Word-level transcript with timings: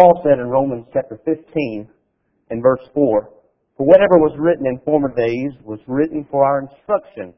Paul 0.00 0.22
said 0.24 0.38
in 0.38 0.46
Romans 0.46 0.86
chapter 0.94 1.20
15 1.26 1.86
and 2.48 2.62
verse 2.62 2.80
4, 2.94 3.28
For 3.76 3.86
whatever 3.86 4.16
was 4.16 4.34
written 4.38 4.64
in 4.66 4.80
former 4.82 5.14
days 5.14 5.52
was 5.62 5.78
written 5.86 6.26
for 6.30 6.42
our 6.42 6.60
instruction, 6.60 7.34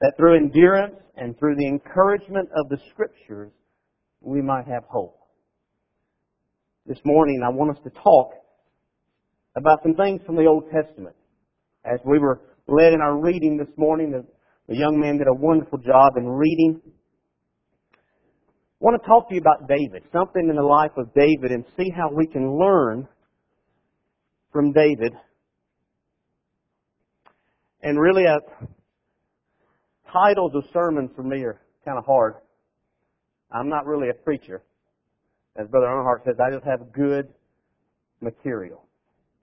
that 0.00 0.12
through 0.16 0.36
endurance 0.36 0.94
and 1.16 1.36
through 1.36 1.56
the 1.56 1.66
encouragement 1.66 2.48
of 2.54 2.68
the 2.68 2.78
Scriptures 2.92 3.50
we 4.20 4.40
might 4.40 4.68
have 4.68 4.84
hope. 4.84 5.18
This 6.86 7.00
morning 7.04 7.42
I 7.44 7.48
want 7.48 7.76
us 7.76 7.82
to 7.82 7.90
talk 7.90 8.34
about 9.56 9.82
some 9.82 9.96
things 9.96 10.20
from 10.24 10.36
the 10.36 10.46
Old 10.46 10.70
Testament. 10.70 11.16
As 11.84 11.98
we 12.04 12.20
were 12.20 12.40
led 12.68 12.92
in 12.92 13.00
our 13.00 13.20
reading 13.20 13.56
this 13.56 13.76
morning, 13.76 14.12
the, 14.12 14.76
young 14.76 14.96
man 14.96 15.18
did 15.18 15.26
a 15.26 15.34
wonderful 15.34 15.78
job 15.78 16.12
in 16.16 16.28
reading. 16.28 16.80
I 18.82 18.84
want 18.84 19.00
to 19.00 19.06
talk 19.06 19.28
to 19.28 19.34
you 19.36 19.40
about 19.40 19.68
David, 19.68 20.02
something 20.12 20.48
in 20.50 20.56
the 20.56 20.62
life 20.62 20.90
of 20.96 21.14
David, 21.14 21.52
and 21.52 21.64
see 21.76 21.88
how 21.96 22.10
we 22.12 22.26
can 22.26 22.58
learn 22.58 23.06
from 24.52 24.72
David. 24.72 25.12
And 27.80 27.96
really, 27.96 28.24
uh, 28.26 28.40
titles 30.12 30.50
of 30.56 30.64
sermons 30.72 31.10
for 31.14 31.22
me 31.22 31.44
are 31.44 31.60
kind 31.84 31.96
of 31.96 32.04
hard. 32.04 32.34
I'm 33.52 33.68
not 33.68 33.86
really 33.86 34.08
a 34.08 34.14
preacher. 34.14 34.64
As 35.54 35.68
Brother 35.68 35.86
Earnhardt 35.86 36.24
says, 36.24 36.34
I 36.44 36.50
just 36.52 36.64
have 36.64 36.92
good 36.92 37.28
material. 38.20 38.84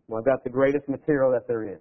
Well, 0.10 0.20
I've 0.20 0.26
got 0.26 0.44
the 0.44 0.50
greatest 0.50 0.90
material 0.90 1.32
that 1.32 1.48
there 1.48 1.64
is. 1.64 1.80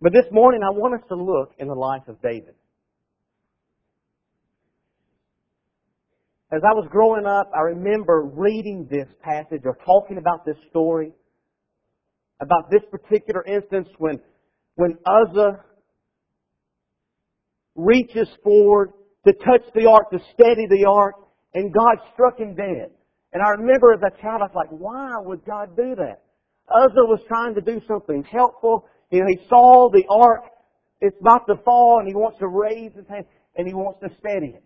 But 0.00 0.14
this 0.14 0.24
morning, 0.32 0.62
I 0.62 0.70
want 0.74 0.94
us 0.94 1.06
to 1.10 1.16
look 1.16 1.52
in 1.58 1.68
the 1.68 1.74
life 1.74 2.08
of 2.08 2.22
David. 2.22 2.54
As 6.52 6.62
I 6.64 6.74
was 6.74 6.88
growing 6.90 7.26
up, 7.26 7.48
I 7.54 7.60
remember 7.60 8.28
reading 8.34 8.88
this 8.90 9.06
passage 9.22 9.62
or 9.64 9.78
talking 9.86 10.18
about 10.18 10.44
this 10.44 10.56
story, 10.68 11.12
about 12.40 12.70
this 12.70 12.82
particular 12.90 13.44
instance 13.44 13.88
when, 13.98 14.18
when 14.74 14.98
Uzzah 15.06 15.60
reaches 17.76 18.28
forward 18.42 18.90
to 19.28 19.32
touch 19.32 19.62
the 19.76 19.88
ark, 19.88 20.10
to 20.10 20.18
steady 20.34 20.66
the 20.68 20.86
ark, 20.88 21.14
and 21.54 21.72
God 21.72 21.98
struck 22.14 22.40
him 22.40 22.56
dead. 22.56 22.90
And 23.32 23.42
I 23.44 23.50
remember 23.50 23.92
as 23.92 24.00
a 24.00 24.20
child, 24.20 24.42
I 24.42 24.46
was 24.46 24.56
like, 24.56 24.70
why 24.70 25.12
would 25.18 25.44
God 25.44 25.76
do 25.76 25.94
that? 25.94 26.22
Uzzah 26.68 27.06
was 27.06 27.20
trying 27.28 27.54
to 27.54 27.60
do 27.60 27.80
something 27.86 28.24
helpful. 28.24 28.86
You 29.10 29.20
know, 29.20 29.26
he 29.28 29.38
saw 29.48 29.88
the 29.92 30.02
ark, 30.10 30.42
it's 31.00 31.16
about 31.20 31.46
to 31.46 31.62
fall, 31.64 32.00
and 32.00 32.08
he 32.08 32.14
wants 32.14 32.40
to 32.40 32.48
raise 32.48 32.92
his 32.94 33.06
hand, 33.08 33.24
and 33.56 33.68
he 33.68 33.74
wants 33.74 34.00
to 34.00 34.08
steady 34.18 34.54
it. 34.56 34.64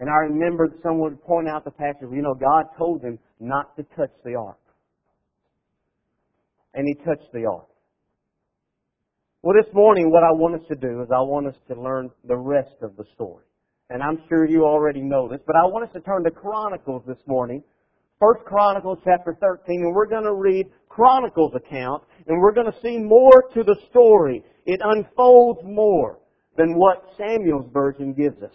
And 0.00 0.08
I 0.08 0.16
remember 0.32 0.66
someone 0.82 1.10
would 1.12 1.22
point 1.22 1.46
out 1.46 1.64
the 1.64 1.70
passage, 1.70 2.08
you 2.10 2.22
know, 2.22 2.34
God 2.34 2.64
told 2.78 3.02
him 3.02 3.18
not 3.38 3.76
to 3.76 3.82
touch 3.96 4.10
the 4.24 4.34
ark. 4.34 4.58
And 6.72 6.86
he 6.88 6.94
touched 7.04 7.30
the 7.34 7.44
ark. 7.44 7.68
Well, 9.42 9.54
this 9.54 9.72
morning, 9.74 10.10
what 10.10 10.22
I 10.22 10.32
want 10.32 10.54
us 10.54 10.66
to 10.68 10.74
do 10.74 11.02
is 11.02 11.08
I 11.10 11.20
want 11.20 11.46
us 11.48 11.54
to 11.68 11.80
learn 11.80 12.10
the 12.24 12.36
rest 12.36 12.76
of 12.82 12.96
the 12.96 13.04
story. 13.14 13.44
And 13.90 14.02
I'm 14.02 14.22
sure 14.28 14.46
you 14.46 14.64
already 14.64 15.02
know 15.02 15.28
this, 15.28 15.40
but 15.46 15.56
I 15.56 15.64
want 15.64 15.86
us 15.86 15.92
to 15.94 16.00
turn 16.00 16.24
to 16.24 16.30
Chronicles 16.30 17.02
this 17.06 17.18
morning. 17.26 17.62
First 18.18 18.44
Chronicles 18.46 18.98
chapter 19.04 19.36
13, 19.40 19.80
and 19.82 19.94
we're 19.94 20.06
going 20.06 20.24
to 20.24 20.34
read 20.34 20.66
Chronicles 20.88 21.52
account, 21.54 22.02
and 22.26 22.40
we're 22.40 22.52
going 22.52 22.70
to 22.70 22.80
see 22.82 22.98
more 22.98 23.44
to 23.54 23.62
the 23.64 23.76
story. 23.90 24.44
It 24.64 24.80
unfolds 24.82 25.60
more 25.64 26.20
than 26.56 26.74
what 26.74 27.04
Samuel's 27.18 27.70
version 27.72 28.12
gives 28.12 28.42
us. 28.42 28.54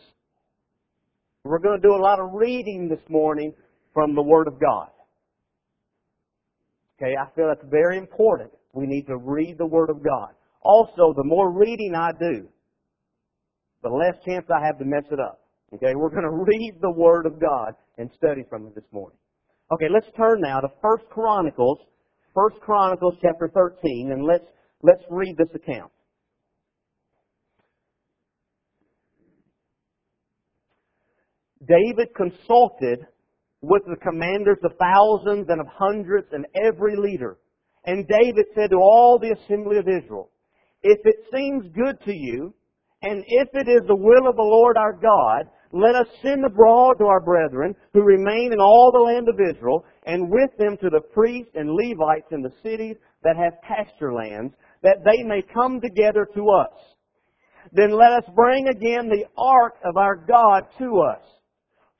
We're 1.45 1.59
going 1.59 1.79
to 1.79 1.88
do 1.88 1.93
a 1.93 2.01
lot 2.01 2.19
of 2.19 2.33
reading 2.33 2.89
this 2.89 3.07
morning 3.07 3.53
from 3.93 4.15
the 4.15 4.21
Word 4.21 4.47
of 4.47 4.59
God. 4.59 4.89
Okay, 6.97 7.13
I 7.15 7.29
feel 7.35 7.47
that's 7.47 7.69
very 7.69 7.99
important. 7.99 8.50
We 8.73 8.88
need 8.88 9.06
to 9.07 9.17
read 9.17 9.59
the 9.59 9.66
Word 9.67 9.91
of 9.91 10.03
God. 10.03 10.29
Also, 10.63 11.13
the 11.16 11.23
more 11.23 11.51
reading 11.51 11.94
I 11.95 12.09
do, 12.19 12.47
the 13.84 13.89
less 13.89 14.16
chance 14.25 14.47
I 14.50 14.66
have 14.66 14.79
to 14.79 14.85
mess 14.85 15.03
it 15.11 15.19
up. 15.19 15.41
Okay, 15.75 15.94
we're 15.94 16.09
going 16.09 16.23
to 16.29 16.31
read 16.31 16.79
the 16.81 16.91
Word 16.91 17.28
of 17.28 17.39
God 17.39 17.75
and 18.00 18.09
study 18.17 18.44
from 18.50 18.66
it 18.66 18.73
this 18.73 18.91
morning. 18.91 19.17
Okay, 19.72 19.88
let's 19.94 20.07
turn 20.17 20.41
now 20.41 20.61
to 20.61 20.67
First 20.81 21.03
Chronicles, 21.11 21.78
First 22.34 22.59
Chronicles 22.61 23.13
chapter 23.22 23.51
13, 23.53 24.13
and 24.13 24.25
let's, 24.25 24.45
let's 24.81 25.03
read 25.11 25.38
this 25.38 25.53
account. 25.53 25.91
David 31.68 32.09
consulted 32.16 33.06
with 33.62 33.84
the 33.86 33.98
commanders 34.02 34.59
of 34.64 34.72
thousands 34.80 35.48
and 35.50 35.59
of 35.59 35.68
hundreds 35.68 36.28
and 36.31 36.46
every 36.64 36.96
leader. 36.96 37.38
And 37.86 38.08
David 38.08 38.46
said 38.56 38.72
to 38.72 38.78
all 38.78 39.20
the 39.20 39.31
assembly 39.31 39.78
of 39.78 39.88
Israel, 39.88 40.30
if 40.84 41.00
it 41.03 41.16
seems 41.34 41.66
good 41.74 41.98
to 42.06 42.14
you, 42.14 42.53
and 43.02 43.24
if 43.28 43.50
it 43.53 43.68
is 43.68 43.88
the 43.88 43.96
will 43.96 44.28
of 44.28 44.36
the 44.36 44.42
Lord 44.42 44.78
our 44.78 44.94
God, 44.94 45.50
let 45.72 45.96
us 45.96 46.08
send 46.22 46.46
abroad 46.46 46.94
to 47.00 47.06
our 47.06 47.20
brethren 47.20 47.76
who 47.94 48.02
remain 48.02 48.53
in 48.53 48.59
all 48.59 48.92
the 48.94 49.00
land 49.00 49.28
of 49.28 49.40
Israel, 49.40 49.84
and 50.06 50.30
with 50.30 50.50
them 50.58 50.78
to 50.78 50.90
the 50.90 51.02
priests 51.14 51.52
and 51.56 51.70
Levites 51.70 52.32
in 52.32 52.42
the 52.42 52.53
cities 52.64 52.96
that 53.24 53.36
have 53.36 53.62
pasture 53.62 54.14
lands, 54.14 54.53
that 54.84 55.03
they 55.03 55.24
may 55.24 55.42
come 55.53 55.82
together 55.82 56.28
to 56.36 56.50
us. 56.50 56.74
Then 57.72 57.92
let 57.92 58.12
us 58.12 58.24
bring 58.36 58.68
again 58.68 59.09
the 59.09 59.26
ark 59.38 59.76
of 59.84 59.97
our 59.97 60.16
God 60.16 60.64
to 60.80 61.00
us, 61.02 61.24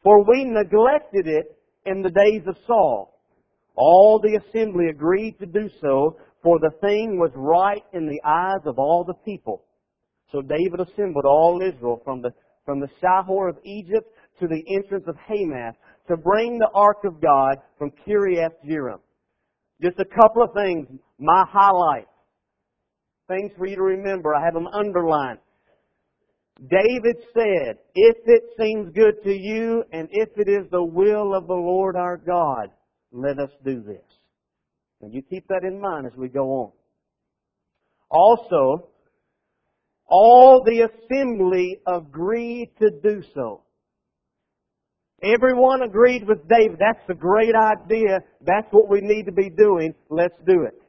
for 0.06 0.24
we 0.24 0.46
neglected 0.46 1.26
it 1.26 1.58
in 1.88 2.04
the 2.04 2.12
days 2.12 2.44
of 2.48 2.56
Saul. 2.68 3.20
All 3.76 4.22
the 4.22 4.40
assembly 4.40 4.90
agreed 4.90 5.36
to 5.40 5.48
do 5.48 5.68
so, 5.82 6.18
for 6.44 6.60
the 6.60 6.70
thing 6.80 7.18
was 7.18 7.32
right 7.34 7.84
in 7.92 8.06
the 8.06 8.22
eyes 8.24 8.62
of 8.68 8.78
all 8.78 9.04
the 9.04 9.16
people. 9.26 9.64
So 10.32 10.44
David 10.44 10.80
assembled 10.80 11.26
all 11.26 11.60
Israel 11.60 12.02
from 12.06 12.22
the, 12.22 12.30
from 12.66 12.80
the 12.80 12.88
Shihor 13.02 13.50
of 13.50 13.58
Egypt 13.66 14.08
to 14.40 14.48
the 14.48 14.64
entrance 14.76 15.06
of 15.08 15.16
Hamath 15.28 15.76
to 16.08 16.18
bring 16.18 16.60
the 16.60 16.70
ark 16.76 17.00
of 17.04 17.20
God 17.20 17.58
from 17.80 17.92
Kiriath 18.08 18.54
Jearim. 18.64 19.00
Just 19.82 20.00
a 20.00 20.06
couple 20.06 20.44
of 20.44 20.54
things, 20.54 20.88
my 21.18 21.46
highlights. 21.50 22.10
Things 23.28 23.52
for 23.58 23.66
you 23.66 23.76
to 23.76 23.82
remember. 23.82 24.36
I 24.36 24.46
have 24.46 24.54
them 24.54 24.68
underlined. 24.68 25.40
David 26.60 27.18
said, 27.34 27.78
if 27.94 28.18
it 28.26 28.44
seems 28.58 28.94
good 28.94 29.22
to 29.24 29.34
you 29.34 29.84
and 29.92 30.08
if 30.12 30.30
it 30.38 30.48
is 30.48 30.70
the 30.72 30.84
will 30.84 31.36
of 31.36 31.48
the 31.48 31.54
Lord 31.54 31.96
our 31.96 32.18
God, 32.18 32.70
let 33.12 33.40
us 33.40 33.50
do 33.66 33.82
this. 33.82 34.04
And 35.02 35.14
you 35.14 35.22
keep 35.22 35.48
that 35.50 35.64
in 35.64 35.82
mind 35.82 36.06
as 36.08 36.18
we 36.18 36.30
go 36.30 36.48
on. 36.52 36.72
Also, 38.10 38.90
all 40.08 40.64
the 40.64 40.88
assembly 40.88 41.80
agreed 41.86 42.72
to 42.80 42.90
do 43.04 43.22
so. 43.34 43.64
Everyone 45.24 45.82
agreed 45.82 46.28
with 46.28 46.48
David. 46.48 46.78
That's 46.80 47.10
a 47.10 47.14
great 47.14 47.56
idea. 47.56 48.20
That's 48.42 48.68
what 48.72 48.90
we 48.90 49.02
need 49.02 49.26
to 49.26 49.32
be 49.32 49.50
doing. 49.50 49.94
Let's 50.10 50.36
do 50.46 50.64
it. 50.64 50.82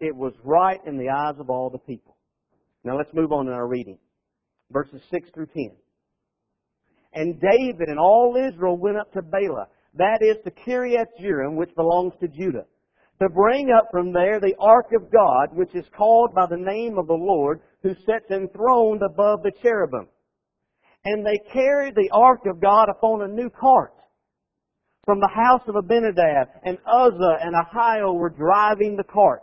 It 0.00 0.14
was 0.14 0.34
right 0.44 0.80
in 0.86 0.98
the 0.98 1.08
eyes 1.08 1.36
of 1.38 1.50
all 1.50 1.70
the 1.70 1.78
people. 1.78 2.16
Now 2.84 2.96
let's 2.98 3.12
move 3.14 3.32
on 3.32 3.46
in 3.46 3.52
our 3.52 3.66
reading. 3.66 3.98
Verses 4.70 5.00
6 5.10 5.30
through 5.34 5.46
10. 5.46 5.70
And 7.12 7.40
David 7.40 7.88
and 7.88 7.98
all 7.98 8.36
Israel 8.36 8.76
went 8.76 8.96
up 8.96 9.12
to 9.12 9.22
Baalah, 9.22 9.66
that 9.96 10.18
is 10.20 10.36
to 10.44 10.50
Kiriath 10.50 11.06
Jearim, 11.20 11.56
which 11.56 11.74
belongs 11.76 12.14
to 12.20 12.28
Judah 12.28 12.64
to 13.20 13.28
bring 13.28 13.70
up 13.70 13.88
from 13.90 14.12
there 14.12 14.40
the 14.40 14.54
ark 14.58 14.86
of 14.94 15.10
God, 15.10 15.56
which 15.56 15.74
is 15.74 15.84
called 15.96 16.34
by 16.34 16.46
the 16.46 16.56
name 16.56 16.98
of 16.98 17.06
the 17.06 17.12
Lord, 17.12 17.60
who 17.82 17.94
sits 17.94 18.30
enthroned 18.30 19.02
above 19.02 19.42
the 19.42 19.52
cherubim. 19.62 20.08
And 21.04 21.24
they 21.24 21.38
carried 21.52 21.94
the 21.94 22.10
ark 22.12 22.40
of 22.46 22.60
God 22.60 22.88
upon 22.88 23.22
a 23.22 23.32
new 23.32 23.50
cart 23.50 23.92
from 25.04 25.20
the 25.20 25.28
house 25.28 25.60
of 25.68 25.76
Abinadab, 25.76 26.48
and 26.64 26.78
Uzzah 26.86 27.36
and 27.42 27.54
Ahio 27.54 28.14
were 28.14 28.30
driving 28.30 28.96
the 28.96 29.04
cart. 29.04 29.42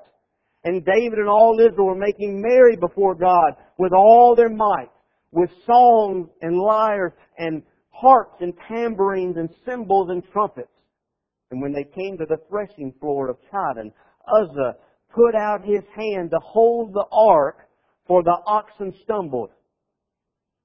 And 0.64 0.84
David 0.84 1.20
and 1.20 1.30
all 1.30 1.60
Israel 1.60 1.88
were 1.88 1.96
making 1.96 2.42
merry 2.42 2.76
before 2.76 3.16
God 3.16 3.54
with 3.78 3.94
all 3.94 4.36
their 4.36 4.50
might, 4.50 4.90
with 5.32 5.50
songs 5.66 6.30
and 6.42 6.58
lyres 6.58 7.14
and 7.38 7.64
harps 7.90 8.38
and 8.42 8.54
tambourines 8.68 9.38
and 9.38 9.50
cymbals 9.66 10.10
and 10.10 10.24
trumpets. 10.32 10.68
And 11.52 11.62
when 11.62 11.74
they 11.74 11.84
came 11.84 12.18
to 12.18 12.26
the 12.26 12.38
threshing 12.50 12.94
floor 13.00 13.30
of 13.30 13.38
Chidon, 13.52 13.92
Uzzah 14.28 14.76
put 15.14 15.36
out 15.36 15.64
his 15.64 15.84
hand 15.96 16.32
to 16.32 16.40
hold 16.42 16.94
the 16.94 17.06
ark, 17.12 17.58
for 18.08 18.24
the 18.24 18.38
oxen 18.46 18.94
stumbled. 19.04 19.52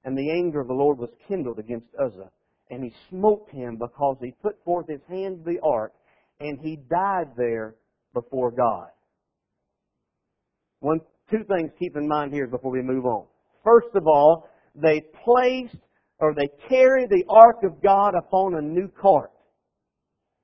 And 0.04 0.16
the 0.16 0.30
anger 0.30 0.60
of 0.60 0.68
the 0.68 0.74
Lord 0.74 0.98
was 0.98 1.10
kindled 1.28 1.58
against 1.58 1.88
Uzzah. 2.00 2.30
And 2.70 2.82
he 2.84 2.92
smote 3.10 3.48
him 3.50 3.76
because 3.76 4.16
he 4.20 4.32
put 4.42 4.62
forth 4.64 4.88
his 4.88 5.00
hand 5.08 5.44
to 5.44 5.52
the 5.52 5.60
ark, 5.62 5.92
and 6.40 6.58
he 6.60 6.76
died 6.76 7.32
there 7.36 7.74
before 8.14 8.50
God. 8.50 8.88
One, 10.80 11.00
two 11.30 11.44
things 11.48 11.70
keep 11.78 11.96
in 11.96 12.08
mind 12.08 12.32
here 12.32 12.46
before 12.46 12.70
we 12.70 12.82
move 12.82 13.06
on. 13.06 13.26
First 13.64 13.94
of 13.94 14.06
all, 14.06 14.48
they 14.80 15.02
placed 15.24 15.76
or 16.18 16.34
they 16.34 16.48
carry 16.68 17.06
the 17.06 17.24
ark 17.28 17.58
of 17.64 17.82
God 17.82 18.14
upon 18.14 18.54
a 18.54 18.60
new 18.60 18.88
cart. 19.00 19.30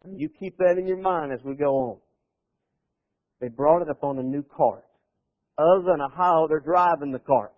You 0.07 0.29
keep 0.29 0.57
that 0.59 0.77
in 0.79 0.87
your 0.87 1.01
mind 1.01 1.33
as 1.33 1.41
we 1.45 1.55
go 1.55 1.77
on. 1.77 1.97
They 3.41 3.49
brought 3.49 3.83
it 3.83 3.89
upon 3.89 4.19
a 4.19 4.23
new 4.23 4.43
cart. 4.43 4.85
Other 5.59 5.83
than 5.87 6.01
how 6.17 6.47
they're 6.49 6.61
driving 6.61 7.13
the 7.13 7.19
cart. 7.19 7.53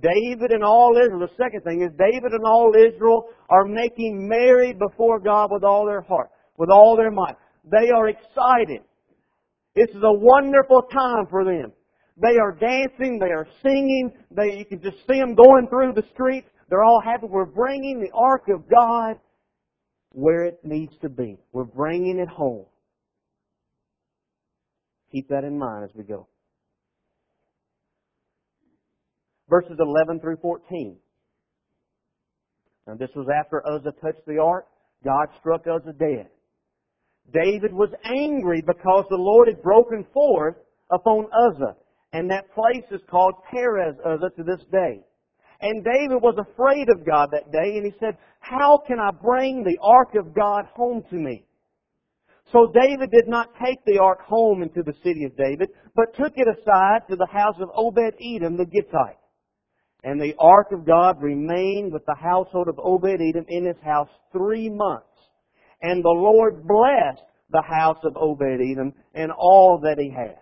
David 0.00 0.52
and 0.52 0.64
all 0.64 0.96
Israel, 0.96 1.20
the 1.20 1.42
second 1.42 1.62
thing 1.62 1.82
is 1.82 1.90
David 1.98 2.32
and 2.32 2.44
all 2.44 2.72
Israel 2.74 3.28
are 3.50 3.64
making 3.64 4.26
merry 4.26 4.72
before 4.72 5.20
God 5.20 5.50
with 5.52 5.64
all 5.64 5.84
their 5.84 6.00
heart, 6.00 6.30
with 6.56 6.70
all 6.70 6.96
their 6.96 7.10
might. 7.10 7.36
They 7.64 7.90
are 7.90 8.08
excited. 8.08 8.80
This 9.74 9.88
is 9.90 10.02
a 10.02 10.12
wonderful 10.12 10.82
time 10.90 11.26
for 11.30 11.44
them. 11.44 11.72
They 12.16 12.36
are 12.38 12.52
dancing, 12.52 13.18
they 13.18 13.32
are 13.32 13.46
singing, 13.62 14.12
they, 14.30 14.58
you 14.58 14.64
can 14.64 14.82
just 14.82 14.98
see 15.10 15.18
them 15.18 15.34
going 15.34 15.66
through 15.70 15.94
the 15.94 16.04
streets. 16.12 16.46
They're 16.68 16.84
all 16.84 17.00
happy. 17.02 17.26
We're 17.28 17.44
bringing 17.44 18.00
the 18.00 18.10
ark 18.14 18.44
of 18.48 18.68
God 18.68 19.18
where 20.12 20.44
it 20.44 20.60
needs 20.62 20.92
to 21.02 21.08
be. 21.08 21.38
We're 21.52 21.64
bringing 21.64 22.18
it 22.18 22.28
home. 22.28 22.66
Keep 25.10 25.28
that 25.28 25.44
in 25.44 25.58
mind 25.58 25.84
as 25.84 25.90
we 25.94 26.04
go. 26.04 26.28
Verses 29.48 29.76
11 29.78 30.20
through 30.20 30.38
14. 30.40 30.96
Now 32.86 32.94
this 32.94 33.10
was 33.14 33.26
after 33.38 33.62
Uzzah 33.66 33.92
touched 34.02 34.26
the 34.26 34.38
ark. 34.38 34.66
God 35.04 35.28
struck 35.40 35.66
Uzzah 35.66 35.92
dead. 35.92 36.28
David 37.32 37.72
was 37.72 37.90
angry 38.04 38.62
because 38.66 39.04
the 39.08 39.16
Lord 39.16 39.48
had 39.48 39.62
broken 39.62 40.06
forth 40.12 40.56
upon 40.90 41.26
Uzzah. 41.26 41.76
And 42.12 42.30
that 42.30 42.52
place 42.54 42.84
is 42.90 43.00
called 43.10 43.34
Perez 43.50 43.96
Uzzah 44.04 44.30
to 44.36 44.42
this 44.42 44.64
day. 44.70 45.00
And 45.60 45.84
David 45.84 46.20
was 46.20 46.36
afraid 46.38 46.88
of 46.90 47.06
God 47.06 47.30
that 47.32 47.52
day, 47.52 47.76
and 47.76 47.86
he 47.86 47.92
said, 48.00 48.18
How 48.40 48.82
can 48.86 48.98
I 48.98 49.10
bring 49.12 49.62
the 49.62 49.78
ark 49.80 50.14
of 50.16 50.34
God 50.34 50.66
home 50.74 51.04
to 51.10 51.16
me? 51.16 51.46
So 52.52 52.70
David 52.74 53.10
did 53.10 53.28
not 53.28 53.48
take 53.64 53.82
the 53.86 53.98
ark 53.98 54.20
home 54.20 54.62
into 54.62 54.82
the 54.82 54.94
city 55.02 55.24
of 55.24 55.36
David, 55.36 55.70
but 55.94 56.14
took 56.16 56.32
it 56.36 56.48
aside 56.48 57.02
to 57.08 57.16
the 57.16 57.28
house 57.32 57.56
of 57.60 57.70
Obed 57.74 58.14
Edom 58.20 58.58
the 58.58 58.66
Gittite. 58.66 59.16
And 60.04 60.20
the 60.20 60.34
ark 60.38 60.72
of 60.72 60.84
God 60.84 61.22
remained 61.22 61.92
with 61.92 62.04
the 62.06 62.16
household 62.20 62.68
of 62.68 62.78
Obed 62.78 63.20
Edom 63.20 63.46
in 63.48 63.64
his 63.64 63.80
house 63.82 64.08
three 64.32 64.68
months. 64.68 65.06
And 65.80 66.02
the 66.04 66.08
Lord 66.08 66.66
blessed 66.66 67.22
the 67.50 67.62
house 67.62 67.98
of 68.04 68.16
Obed 68.16 68.42
Edom 68.42 68.92
and 69.14 69.30
all 69.30 69.80
that 69.84 69.98
he 69.98 70.10
had. 70.10 70.41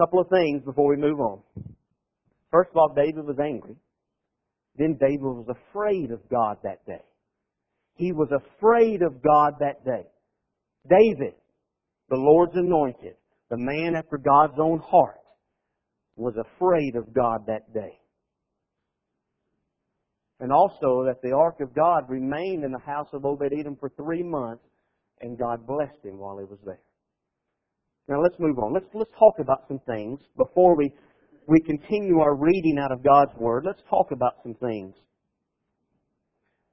Couple 0.00 0.20
of 0.20 0.28
things 0.30 0.62
before 0.64 0.88
we 0.88 0.96
move 0.96 1.20
on. 1.20 1.40
First 2.50 2.70
of 2.70 2.76
all, 2.78 2.94
David 2.96 3.26
was 3.26 3.36
angry. 3.38 3.76
Then 4.76 4.96
David 4.98 5.20
was 5.20 5.46
afraid 5.48 6.10
of 6.10 6.20
God 6.30 6.56
that 6.64 6.86
day. 6.86 7.02
He 7.96 8.12
was 8.12 8.28
afraid 8.32 9.02
of 9.02 9.22
God 9.22 9.54
that 9.60 9.84
day. 9.84 10.06
David, 10.88 11.34
the 12.08 12.16
Lord's 12.16 12.56
anointed, 12.56 13.16
the 13.50 13.58
man 13.58 13.94
after 13.94 14.16
God's 14.16 14.58
own 14.58 14.78
heart, 14.78 15.20
was 16.16 16.34
afraid 16.36 16.96
of 16.96 17.12
God 17.12 17.46
that 17.48 17.74
day. 17.74 17.98
And 20.38 20.50
also 20.50 21.04
that 21.04 21.20
the 21.22 21.32
ark 21.32 21.60
of 21.60 21.74
God 21.74 22.08
remained 22.08 22.64
in 22.64 22.72
the 22.72 22.78
house 22.78 23.08
of 23.12 23.26
Obed 23.26 23.52
Edom 23.52 23.76
for 23.78 23.90
three 23.90 24.22
months, 24.22 24.64
and 25.20 25.38
God 25.38 25.66
blessed 25.66 26.02
him 26.02 26.16
while 26.18 26.38
he 26.38 26.44
was 26.44 26.58
there. 26.64 26.80
Now 28.10 28.20
let's 28.20 28.34
move 28.40 28.58
on. 28.58 28.74
Let's, 28.74 28.86
let's 28.92 29.10
talk 29.16 29.36
about 29.38 29.66
some 29.68 29.78
things 29.86 30.18
before 30.36 30.76
we, 30.76 30.92
we 31.46 31.60
continue 31.60 32.18
our 32.18 32.34
reading 32.34 32.76
out 32.82 32.90
of 32.90 33.04
God's 33.04 33.30
Word. 33.38 33.62
Let's 33.64 33.82
talk 33.88 34.10
about 34.10 34.34
some 34.42 34.54
things. 34.54 34.96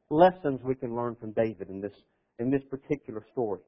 Lessons 0.09 0.61
we 0.63 0.73
can 0.73 0.95
learn 0.95 1.15
from 1.19 1.33
David 1.33 1.69
in 1.69 1.79
this, 1.79 1.91
in 2.39 2.49
this 2.49 2.63
particular 2.71 3.23
story. 3.33 3.59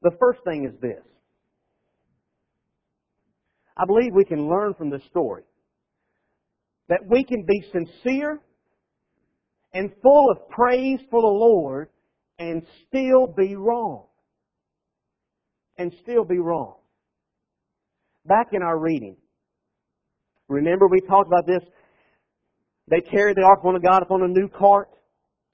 The 0.00 0.12
first 0.18 0.40
thing 0.44 0.64
is 0.64 0.80
this. 0.80 1.04
I 3.76 3.84
believe 3.84 4.12
we 4.14 4.24
can 4.24 4.48
learn 4.48 4.72
from 4.72 4.88
this 4.88 5.02
story 5.10 5.42
that 6.88 7.00
we 7.06 7.22
can 7.22 7.44
be 7.46 7.62
sincere 7.70 8.40
and 9.74 9.90
full 10.02 10.30
of 10.30 10.48
praise 10.48 11.00
for 11.10 11.20
the 11.20 11.26
Lord 11.26 11.90
and 12.38 12.62
still 12.88 13.26
be 13.26 13.56
wrong 13.56 14.06
and 15.78 15.92
still 16.02 16.24
be 16.24 16.38
wrong. 16.38 16.76
Back 18.26 18.48
in 18.52 18.62
our 18.62 18.78
reading, 18.78 19.16
remember 20.48 20.86
we 20.86 21.00
talked 21.00 21.26
about 21.26 21.46
this? 21.46 21.62
They 22.88 23.00
carried 23.00 23.36
the 23.36 23.42
ark 23.42 23.60
of 23.64 23.82
God 23.82 24.02
upon 24.02 24.22
a 24.22 24.28
new 24.28 24.48
cart. 24.48 24.88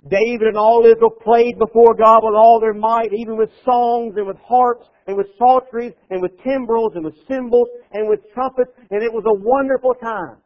David 0.09 0.47
and 0.47 0.57
all 0.57 0.85
Israel 0.87 1.11
played 1.11 1.59
before 1.59 1.95
God 1.95 2.21
with 2.23 2.35
all 2.35 2.61
their 2.61 2.75
might, 2.75 3.13
even 3.13 3.37
with 3.37 3.51
songs 3.65 4.15
and 4.17 4.27
with 4.27 4.37
harps 4.39 4.87
and 5.07 5.17
with 5.17 5.27
psalteries 5.39 5.93
and 6.11 6.23
with 6.23 6.33
timbrels 6.45 6.93
and 6.95 7.05
with 7.05 7.15
cymbals 7.27 7.69
and 7.93 8.09
with 8.09 8.21
trumpets, 8.33 8.71
and 8.91 9.03
it 9.03 9.13
was 9.13 9.25
a 9.27 9.43
wonderful 9.43 9.95
time. 9.95 10.37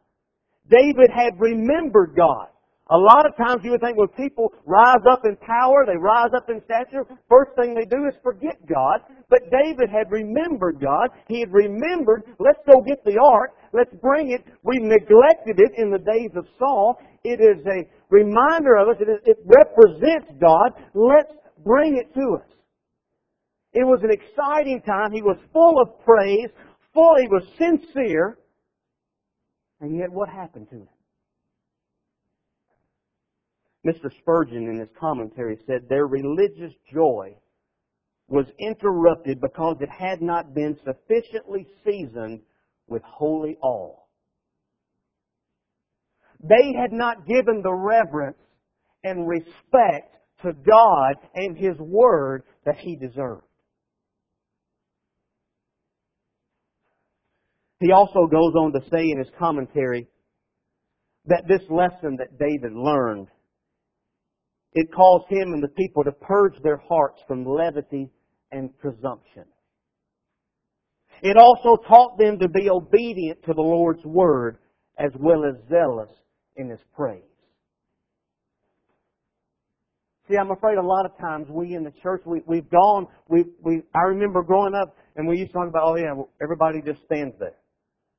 David 0.69 1.09
had 1.13 1.39
remembered 1.39 2.15
God. 2.15 2.47
A 2.91 2.97
lot 2.97 3.25
of 3.25 3.37
times 3.37 3.61
you 3.63 3.71
would 3.71 3.79
think 3.79 3.97
when 3.97 4.09
people 4.09 4.51
rise 4.65 5.03
up 5.09 5.21
in 5.23 5.37
power, 5.37 5.85
they 5.87 5.95
rise 5.95 6.31
up 6.35 6.49
in 6.49 6.61
stature, 6.65 7.07
first 7.29 7.51
thing 7.55 7.73
they 7.73 7.85
do 7.85 8.07
is 8.07 8.15
forget 8.21 8.59
God. 8.67 8.99
But 9.29 9.49
David 9.49 9.89
had 9.89 10.11
remembered 10.11 10.81
God. 10.81 11.09
He 11.29 11.39
had 11.39 11.53
remembered, 11.53 12.23
let's 12.39 12.59
go 12.67 12.81
get 12.81 13.03
the 13.05 13.17
ark, 13.17 13.51
let's 13.71 13.93
bring 14.01 14.31
it. 14.31 14.43
We 14.63 14.79
neglected 14.79 15.59
it 15.63 15.71
in 15.77 15.91
the 15.91 15.99
days 15.99 16.31
of 16.35 16.45
Saul. 16.59 16.99
It 17.23 17.39
is 17.39 17.65
a 17.65 17.87
reminder 18.09 18.75
of 18.75 18.89
us, 18.89 18.97
it, 18.99 19.07
is, 19.07 19.19
it 19.23 19.37
represents 19.45 20.27
God. 20.41 20.71
Let's 20.93 21.31
bring 21.63 21.95
it 21.95 22.13
to 22.15 22.35
us. 22.35 22.49
It 23.71 23.85
was 23.85 24.01
an 24.03 24.11
exciting 24.11 24.81
time. 24.81 25.13
He 25.13 25.21
was 25.21 25.37
full 25.53 25.81
of 25.81 26.03
praise, 26.03 26.49
full, 26.93 27.15
he 27.21 27.29
was 27.29 27.43
sincere. 27.57 28.37
And 29.79 29.97
yet 29.97 30.11
what 30.11 30.27
happened 30.27 30.69
to 30.71 30.75
him? 30.75 30.92
Mr. 33.85 34.09
Spurgeon, 34.19 34.69
in 34.69 34.79
his 34.79 34.89
commentary, 34.99 35.57
said 35.67 35.87
their 35.89 36.07
religious 36.07 36.73
joy 36.93 37.35
was 38.27 38.45
interrupted 38.59 39.41
because 39.41 39.77
it 39.81 39.89
had 39.89 40.21
not 40.21 40.53
been 40.53 40.77
sufficiently 40.85 41.67
seasoned 41.85 42.41
with 42.87 43.01
holy 43.03 43.57
awe. 43.61 43.95
They 46.41 46.73
had 46.79 46.91
not 46.91 47.27
given 47.27 47.61
the 47.61 47.73
reverence 47.73 48.37
and 49.03 49.27
respect 49.27 50.15
to 50.43 50.53
God 50.53 51.15
and 51.35 51.57
His 51.57 51.77
Word 51.77 52.43
that 52.65 52.77
He 52.77 52.95
deserved. 52.95 53.43
He 57.79 57.91
also 57.91 58.27
goes 58.27 58.53
on 58.55 58.71
to 58.73 58.89
say 58.89 59.09
in 59.09 59.17
his 59.17 59.27
commentary 59.37 60.07
that 61.25 61.43
this 61.49 61.61
lesson 61.69 62.17
that 62.17 62.39
David 62.39 62.73
learned 62.73 63.27
it 64.75 64.91
caused 64.93 65.29
him 65.29 65.53
and 65.53 65.63
the 65.63 65.67
people 65.69 66.03
to 66.03 66.11
purge 66.11 66.55
their 66.63 66.77
hearts 66.77 67.21
from 67.27 67.45
levity 67.45 68.09
and 68.51 68.77
presumption. 68.79 69.45
It 71.21 71.37
also 71.37 71.77
taught 71.87 72.17
them 72.17 72.37
to 72.39 72.49
be 72.49 72.69
obedient 72.69 73.43
to 73.45 73.53
the 73.53 73.61
Lord's 73.61 74.03
word 74.03 74.57
as 74.97 75.11
well 75.19 75.45
as 75.45 75.55
zealous 75.69 76.09
in 76.57 76.69
His 76.69 76.79
praise. 76.95 77.21
See, 80.29 80.37
I'm 80.37 80.51
afraid 80.51 80.77
a 80.77 80.81
lot 80.81 81.05
of 81.05 81.17
times 81.17 81.47
we 81.49 81.75
in 81.75 81.83
the 81.83 81.93
church, 82.01 82.21
we, 82.25 82.41
we've 82.45 82.69
gone, 82.69 83.07
we, 83.27 83.43
we, 83.61 83.83
I 83.93 84.03
remember 84.07 84.41
growing 84.41 84.73
up 84.73 84.95
and 85.15 85.27
we 85.27 85.37
used 85.37 85.51
to 85.51 85.59
talk 85.59 85.67
about, 85.67 85.83
oh 85.83 85.95
yeah, 85.95 86.13
everybody 86.41 86.81
just 86.81 87.03
stands 87.05 87.35
there. 87.39 87.55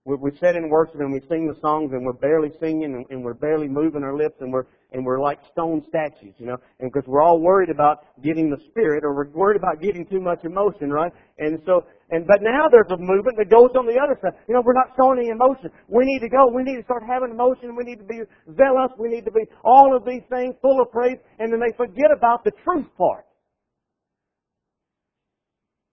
We, 0.05 0.17
we 0.17 0.31
sit 0.39 0.57
in 0.57 0.69
worship 0.69 1.01
and 1.01 1.13
we 1.13 1.21
sing 1.29 1.49
the 1.49 1.59
songs 1.61 1.93
and 1.93 2.05
we're 2.05 2.13
barely 2.13 2.53
singing 2.61 2.95
and, 2.95 3.07
and 3.11 3.25
we're 3.25 3.35
barely 3.35 3.69
moving 3.69 4.03
our 4.03 4.17
lips 4.17 4.37
and 4.41 4.53
we're 4.53 4.67
and 4.95 5.05
we're 5.05 5.21
like 5.21 5.41
stone 5.51 5.83
statues, 5.89 6.35
you 6.39 6.47
know, 6.47 6.57
and 6.79 6.91
because 6.91 7.07
we're 7.09 7.21
all 7.21 7.41
worried 7.41 7.69
about 7.69 8.07
getting 8.23 8.49
the 8.49 8.57
spirit 8.71 9.03
or 9.03 9.13
we're 9.13 9.29
worried 9.31 9.57
about 9.57 9.83
getting 9.83 10.07
too 10.07 10.21
much 10.21 10.39
emotion, 10.45 10.89
right? 10.89 11.11
And 11.39 11.59
so, 11.67 11.83
and 12.11 12.25
but 12.27 12.39
now 12.43 12.69
there's 12.71 12.91
a 12.95 12.97
movement 12.97 13.37
that 13.39 13.51
goes 13.51 13.75
on 13.75 13.87
the 13.87 13.99
other 13.99 14.15
side. 14.23 14.39
You 14.47 14.55
know, 14.55 14.63
we're 14.65 14.79
not 14.79 14.95
showing 14.95 15.19
any 15.19 15.31
emotion. 15.35 15.71
We 15.89 16.05
need 16.07 16.21
to 16.21 16.29
go. 16.31 16.47
We 16.47 16.63
need 16.63 16.77
to 16.77 16.85
start 16.85 17.03
having 17.03 17.35
emotion. 17.35 17.75
We 17.75 17.83
need 17.83 17.99
to 17.99 18.07
be 18.07 18.23
zealous. 18.55 18.95
We 18.97 19.09
need 19.09 19.25
to 19.27 19.33
be 19.33 19.43
all 19.65 19.97
of 19.97 20.07
these 20.07 20.23
things 20.31 20.55
full 20.63 20.81
of 20.81 20.93
praise, 20.93 21.19
and 21.41 21.53
then 21.53 21.59
they 21.59 21.75
forget 21.77 22.15
about 22.15 22.45
the 22.45 22.53
truth 22.63 22.87
part. 22.97 23.27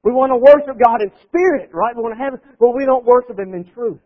We 0.03 0.11
want 0.11 0.31
to 0.31 0.37
worship 0.37 0.81
God 0.83 1.01
in 1.01 1.11
spirit, 1.27 1.69
right? 1.73 1.95
We 1.95 2.01
want 2.01 2.17
to 2.17 2.23
have 2.23 2.33
but 2.59 2.75
we 2.75 2.85
don't 2.85 3.05
worship 3.05 3.37
Him 3.37 3.53
in 3.53 3.65
truth. 3.71 3.99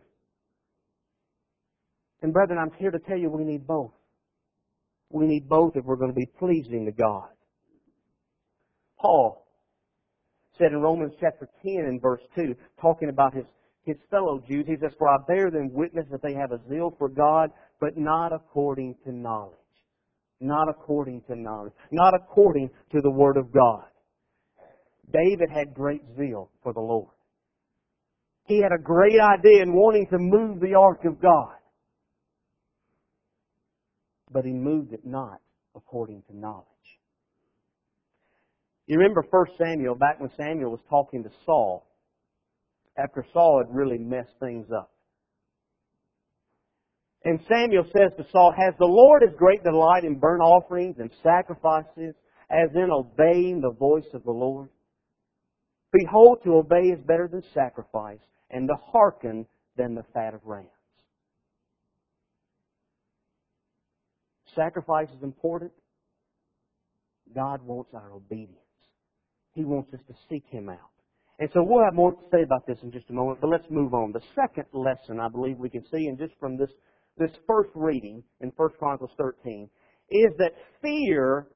And 2.22 2.32
brethren, 2.32 2.58
I'm 2.58 2.72
here 2.78 2.90
to 2.90 2.98
tell 2.98 3.16
you 3.16 3.30
we 3.30 3.44
need 3.44 3.66
both. 3.66 3.92
We 5.10 5.26
need 5.26 5.48
both 5.48 5.76
if 5.76 5.84
we're 5.84 5.96
going 5.96 6.10
to 6.10 6.16
be 6.16 6.26
pleasing 6.38 6.86
to 6.86 6.92
God. 6.92 7.28
Paul 8.98 9.46
said 10.58 10.72
in 10.72 10.80
Romans 10.80 11.12
chapter 11.20 11.48
10 11.62 11.84
and 11.86 12.00
verse 12.00 12.22
2, 12.34 12.54
talking 12.80 13.08
about 13.08 13.34
his, 13.34 13.44
his 13.84 13.96
fellow 14.10 14.42
Jews. 14.48 14.64
He 14.66 14.76
says, 14.80 14.92
For 14.98 15.08
I 15.08 15.16
bear 15.28 15.50
them 15.50 15.72
witness 15.72 16.06
that 16.10 16.22
they 16.22 16.34
have 16.34 16.52
a 16.52 16.60
zeal 16.68 16.94
for 16.98 17.08
God, 17.08 17.50
but 17.80 17.96
not 17.96 18.32
according 18.32 18.96
to 19.04 19.12
knowledge. 19.12 19.54
Not 20.40 20.68
according 20.68 21.22
to 21.28 21.36
knowledge. 21.36 21.72
Not 21.90 22.14
according 22.14 22.70
to 22.92 23.00
the 23.00 23.10
Word 23.10 23.36
of 23.36 23.52
God. 23.52 23.84
David 25.12 25.50
had 25.50 25.74
great 25.74 26.02
zeal 26.16 26.50
for 26.62 26.72
the 26.72 26.80
Lord. 26.80 27.10
He 28.46 28.60
had 28.60 28.72
a 28.72 28.82
great 28.82 29.18
idea 29.20 29.62
in 29.62 29.74
wanting 29.74 30.06
to 30.10 30.18
move 30.18 30.60
the 30.60 30.74
ark 30.74 31.04
of 31.04 31.20
God. 31.20 31.54
But 34.30 34.44
he 34.44 34.52
moved 34.52 34.92
it 34.92 35.04
not 35.04 35.40
according 35.74 36.22
to 36.28 36.36
knowledge. 36.36 36.66
You 38.86 38.98
remember 38.98 39.24
1 39.28 39.46
Samuel, 39.58 39.96
back 39.96 40.20
when 40.20 40.30
Samuel 40.36 40.70
was 40.70 40.80
talking 40.88 41.24
to 41.24 41.30
Saul, 41.44 41.86
after 42.96 43.26
Saul 43.32 43.62
had 43.64 43.74
really 43.74 43.98
messed 43.98 44.38
things 44.40 44.66
up. 44.76 44.90
And 47.24 47.40
Samuel 47.48 47.84
says 47.86 48.12
to 48.16 48.24
Saul, 48.30 48.52
Has 48.56 48.74
the 48.78 48.86
Lord 48.86 49.24
as 49.24 49.34
great 49.36 49.64
delight 49.64 50.04
in 50.04 50.20
burnt 50.20 50.42
offerings 50.42 50.96
and 50.98 51.10
sacrifices 51.24 52.14
as 52.48 52.70
in 52.74 52.88
obeying 52.92 53.60
the 53.60 53.74
voice 53.76 54.06
of 54.14 54.22
the 54.22 54.30
Lord? 54.30 54.68
Behold, 55.92 56.38
to 56.44 56.56
obey 56.56 56.88
is 56.88 57.00
better 57.06 57.28
than 57.30 57.42
sacrifice, 57.54 58.20
and 58.50 58.68
to 58.68 58.74
hearken 58.92 59.46
than 59.76 59.94
the 59.94 60.04
fat 60.14 60.34
of 60.34 60.40
rams. 60.44 60.68
Sacrifice 64.54 65.08
is 65.16 65.22
important. 65.22 65.72
God 67.34 67.62
wants 67.62 67.90
our 67.94 68.12
obedience. 68.12 68.56
He 69.52 69.64
wants 69.64 69.92
us 69.92 70.00
to 70.08 70.14
seek 70.28 70.44
Him 70.48 70.68
out. 70.68 70.90
And 71.38 71.50
so 71.52 71.62
we'll 71.62 71.84
have 71.84 71.94
more 71.94 72.12
to 72.12 72.22
say 72.32 72.42
about 72.42 72.66
this 72.66 72.78
in 72.82 72.90
just 72.90 73.10
a 73.10 73.12
moment, 73.12 73.40
but 73.40 73.50
let's 73.50 73.66
move 73.70 73.92
on. 73.92 74.12
The 74.12 74.22
second 74.34 74.66
lesson 74.72 75.20
I 75.20 75.28
believe 75.28 75.58
we 75.58 75.68
can 75.68 75.84
see, 75.90 76.06
and 76.06 76.18
just 76.18 76.32
from 76.40 76.56
this, 76.56 76.70
this 77.18 77.30
first 77.46 77.70
reading 77.74 78.22
in 78.40 78.52
1 78.56 78.68
Chronicles 78.78 79.10
13, 79.18 79.68
is 80.10 80.32
that 80.38 80.52
fear 80.80 81.48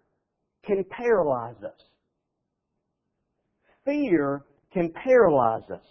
can 0.66 0.84
paralyze 0.90 1.62
us. 1.64 1.80
Fear 3.84 4.44
can 4.72 4.92
paralyze 4.92 5.68
us. 5.72 5.84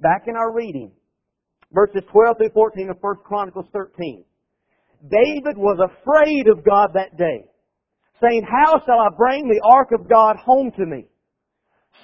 Back 0.00 0.24
in 0.26 0.36
our 0.36 0.52
reading, 0.52 0.92
verses 1.72 2.02
12 2.10 2.36
through 2.38 2.50
14 2.54 2.90
of 2.90 2.96
1 3.00 3.14
Chronicles 3.24 3.66
13, 3.72 4.24
David 5.02 5.56
was 5.56 5.78
afraid 5.78 6.46
of 6.48 6.64
God 6.64 6.90
that 6.94 7.16
day, 7.16 7.44
saying, 8.20 8.42
How 8.48 8.80
shall 8.84 9.00
I 9.00 9.08
bring 9.16 9.48
the 9.48 9.60
ark 9.64 9.88
of 9.92 10.08
God 10.08 10.36
home 10.36 10.70
to 10.76 10.86
me? 10.86 11.06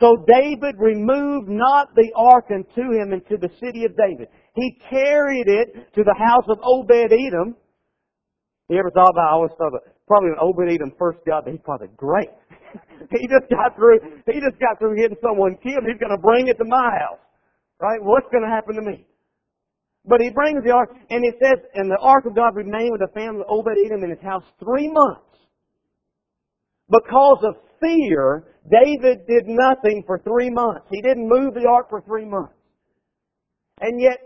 So 0.00 0.24
David 0.26 0.76
removed 0.78 1.48
not 1.48 1.94
the 1.94 2.10
ark 2.16 2.46
unto 2.50 2.92
him 2.92 3.12
into 3.12 3.36
the 3.36 3.50
city 3.58 3.84
of 3.84 3.96
David. 3.96 4.28
He 4.54 4.78
carried 4.90 5.48
it 5.48 5.94
to 5.94 6.04
the 6.04 6.14
house 6.14 6.44
of 6.48 6.58
Obed 6.62 7.12
Edom. 7.12 7.56
You 8.68 8.78
ever 8.78 8.90
thought 8.90 9.10
about, 9.10 9.28
I 9.28 9.32
always 9.32 9.50
thought, 9.58 9.72
probably 10.06 10.30
when 10.30 10.38
Obed 10.40 10.72
Edom 10.72 10.92
first 10.98 11.18
got 11.26 11.44
there, 11.44 11.54
he's 11.54 11.62
probably 11.64 11.88
great. 11.96 12.28
he 13.10 13.26
just 13.28 13.48
got 13.50 13.76
through, 13.76 14.00
he 14.26 14.40
just 14.40 14.58
got 14.60 14.78
through 14.78 14.96
getting 14.96 15.16
someone 15.22 15.56
killed. 15.62 15.84
He's 15.86 16.00
going 16.00 16.14
to 16.14 16.22
bring 16.22 16.48
it 16.48 16.58
to 16.58 16.64
my 16.64 16.90
house. 16.98 17.22
Right? 17.80 18.02
What's 18.02 18.26
going 18.32 18.42
to 18.42 18.50
happen 18.50 18.74
to 18.76 18.82
me? 18.82 19.06
But 20.04 20.20
he 20.20 20.30
brings 20.30 20.64
the 20.64 20.72
ark, 20.72 20.90
and 21.10 21.24
it 21.24 21.34
says, 21.42 21.58
and 21.74 21.90
the 21.90 21.98
ark 22.00 22.24
of 22.24 22.34
God 22.34 22.56
remained 22.56 22.92
with 22.92 23.02
the 23.02 23.12
family 23.12 23.42
of 23.42 23.46
Obed 23.48 23.76
Edom 23.84 24.02
in 24.04 24.10
his 24.10 24.22
house 24.22 24.42
three 24.58 24.90
months. 24.90 25.20
Because 26.88 27.44
of 27.44 27.56
fear, 27.80 28.44
David 28.70 29.26
did 29.26 29.44
nothing 29.46 30.02
for 30.06 30.18
three 30.20 30.50
months. 30.50 30.86
He 30.90 31.02
didn't 31.02 31.28
move 31.28 31.54
the 31.54 31.68
ark 31.68 31.90
for 31.90 32.00
three 32.02 32.24
months. 32.24 32.54
And 33.80 34.00
yet, 34.00 34.18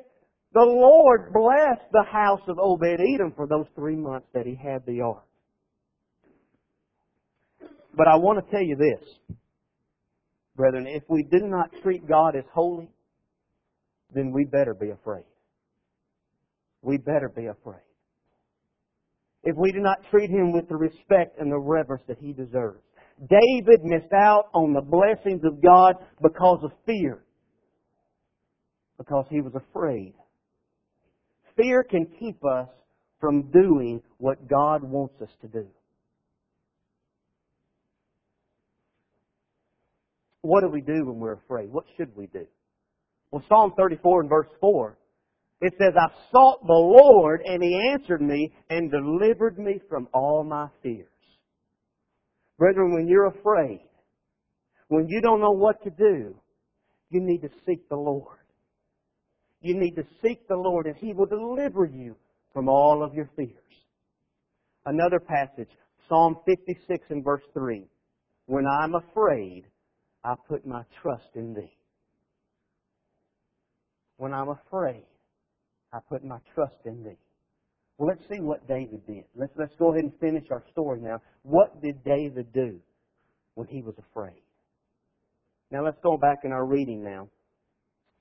the 0.54 0.62
Lord 0.62 1.32
blessed 1.32 1.90
the 1.92 2.04
house 2.04 2.42
of 2.46 2.58
Obed 2.58 3.00
Edom 3.00 3.32
for 3.34 3.46
those 3.46 3.66
three 3.74 3.96
months 3.96 4.28
that 4.34 4.46
he 4.46 4.54
had 4.54 4.86
the 4.86 5.00
ark. 5.00 5.24
But 8.02 8.10
I 8.10 8.16
want 8.16 8.44
to 8.44 8.50
tell 8.50 8.64
you 8.64 8.74
this, 8.74 9.36
brethren, 10.56 10.88
if 10.88 11.04
we 11.08 11.22
do 11.22 11.46
not 11.46 11.70
treat 11.84 12.04
God 12.04 12.34
as 12.34 12.42
holy, 12.52 12.90
then 14.12 14.32
we 14.32 14.44
better 14.44 14.74
be 14.74 14.90
afraid. 14.90 15.22
We 16.82 16.96
better 16.96 17.28
be 17.28 17.46
afraid. 17.46 17.84
If 19.44 19.54
we 19.56 19.70
do 19.70 19.78
not 19.78 19.98
treat 20.10 20.30
him 20.30 20.50
with 20.50 20.68
the 20.68 20.74
respect 20.74 21.38
and 21.38 21.52
the 21.52 21.60
reverence 21.60 22.02
that 22.08 22.18
he 22.18 22.32
deserves. 22.32 22.82
David 23.20 23.84
missed 23.84 24.12
out 24.12 24.46
on 24.52 24.72
the 24.72 24.82
blessings 24.82 25.44
of 25.44 25.62
God 25.62 25.94
because 26.20 26.58
of 26.64 26.72
fear. 26.84 27.22
Because 28.98 29.26
he 29.30 29.40
was 29.40 29.52
afraid. 29.54 30.14
Fear 31.56 31.84
can 31.84 32.08
keep 32.18 32.44
us 32.44 32.66
from 33.20 33.48
doing 33.52 34.02
what 34.18 34.48
God 34.48 34.82
wants 34.82 35.22
us 35.22 35.30
to 35.42 35.46
do. 35.46 35.68
What 40.42 40.60
do 40.60 40.68
we 40.68 40.80
do 40.80 41.06
when 41.06 41.18
we're 41.18 41.34
afraid? 41.34 41.72
What 41.72 41.84
should 41.96 42.14
we 42.16 42.26
do? 42.26 42.46
Well, 43.30 43.42
Psalm 43.48 43.72
34 43.76 44.20
and 44.22 44.28
verse 44.28 44.48
4, 44.60 44.98
it 45.62 45.72
says, 45.78 45.94
I 45.96 46.08
sought 46.30 46.66
the 46.66 46.72
Lord 46.72 47.40
and 47.44 47.62
He 47.62 47.92
answered 47.92 48.20
me 48.20 48.52
and 48.68 48.90
delivered 48.90 49.58
me 49.58 49.80
from 49.88 50.08
all 50.12 50.44
my 50.44 50.66
fears. 50.82 51.06
Brethren, 52.58 52.92
when 52.92 53.08
you're 53.08 53.28
afraid, 53.28 53.88
when 54.88 55.08
you 55.08 55.20
don't 55.20 55.40
know 55.40 55.52
what 55.52 55.82
to 55.84 55.90
do, 55.90 56.34
you 57.10 57.20
need 57.20 57.42
to 57.42 57.48
seek 57.64 57.88
the 57.88 57.96
Lord. 57.96 58.38
You 59.60 59.78
need 59.78 59.94
to 59.94 60.04
seek 60.22 60.46
the 60.48 60.56
Lord 60.56 60.86
and 60.86 60.96
He 60.96 61.12
will 61.12 61.26
deliver 61.26 61.84
you 61.84 62.16
from 62.52 62.68
all 62.68 63.02
of 63.02 63.14
your 63.14 63.30
fears. 63.36 63.56
Another 64.84 65.20
passage, 65.20 65.70
Psalm 66.08 66.36
56 66.44 67.06
and 67.10 67.24
verse 67.24 67.42
3. 67.54 67.86
When 68.46 68.64
I'm 68.66 68.96
afraid, 68.96 69.64
I 70.24 70.34
put 70.48 70.66
my 70.66 70.82
trust 71.02 71.30
in 71.34 71.54
Thee. 71.54 71.72
When 74.16 74.32
I'm 74.32 74.48
afraid, 74.50 75.04
I 75.92 75.98
put 76.08 76.24
my 76.24 76.38
trust 76.54 76.76
in 76.84 77.02
Thee. 77.02 77.18
Well, 77.98 78.08
let's 78.08 78.22
see 78.30 78.40
what 78.40 78.66
David 78.66 79.06
did. 79.06 79.24
Let's, 79.34 79.52
let's 79.56 79.74
go 79.78 79.92
ahead 79.92 80.04
and 80.04 80.12
finish 80.20 80.44
our 80.50 80.62
story 80.70 81.00
now. 81.00 81.20
What 81.42 81.82
did 81.82 82.02
David 82.04 82.52
do 82.52 82.78
when 83.54 83.66
he 83.66 83.82
was 83.82 83.94
afraid? 83.98 84.42
Now 85.70 85.84
let's 85.84 85.98
go 86.02 86.16
back 86.16 86.40
in 86.44 86.52
our 86.52 86.64
reading 86.64 87.02
now. 87.02 87.28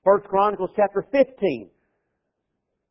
First 0.04 0.26
Chronicles 0.26 0.70
chapter 0.74 1.06
15. 1.12 1.70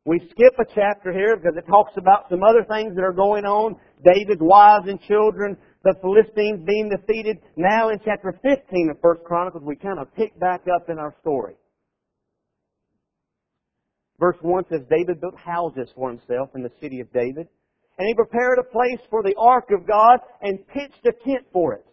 We 0.04 0.18
skip 0.30 0.54
a 0.58 0.64
chapter 0.74 1.12
here 1.12 1.36
because 1.36 1.56
it 1.56 1.66
talks 1.68 1.92
about 1.96 2.26
some 2.28 2.42
other 2.42 2.64
things 2.64 2.96
that 2.96 3.02
are 3.02 3.12
going 3.12 3.44
on. 3.44 3.76
David's 4.04 4.40
wives 4.40 4.88
and 4.88 5.00
children, 5.02 5.56
the 5.84 5.94
Philistines 6.02 6.66
being 6.66 6.90
defeated. 6.90 7.38
Now 7.56 7.90
in 7.90 7.98
chapter 8.04 8.32
15 8.42 8.90
of 8.90 8.96
First 9.00 9.22
Chronicles, 9.24 9.62
we 9.64 9.76
kind 9.76 10.00
of 10.00 10.12
pick 10.16 10.38
back 10.40 10.62
up 10.74 10.90
in 10.90 10.98
our 10.98 11.14
story. 11.20 11.54
Verse 14.18 14.36
1 14.40 14.64
says, 14.70 14.80
David 14.90 15.20
built 15.20 15.36
houses 15.36 15.88
for 15.94 16.10
himself 16.10 16.50
in 16.54 16.62
the 16.62 16.72
city 16.80 17.00
of 17.00 17.12
David, 17.12 17.46
and 17.98 18.08
he 18.08 18.14
prepared 18.14 18.58
a 18.58 18.72
place 18.72 19.00
for 19.08 19.22
the 19.22 19.34
ark 19.38 19.70
of 19.70 19.86
God 19.86 20.18
and 20.40 20.66
pitched 20.68 21.06
a 21.06 21.12
tent 21.24 21.46
for 21.52 21.74
it. 21.74 21.84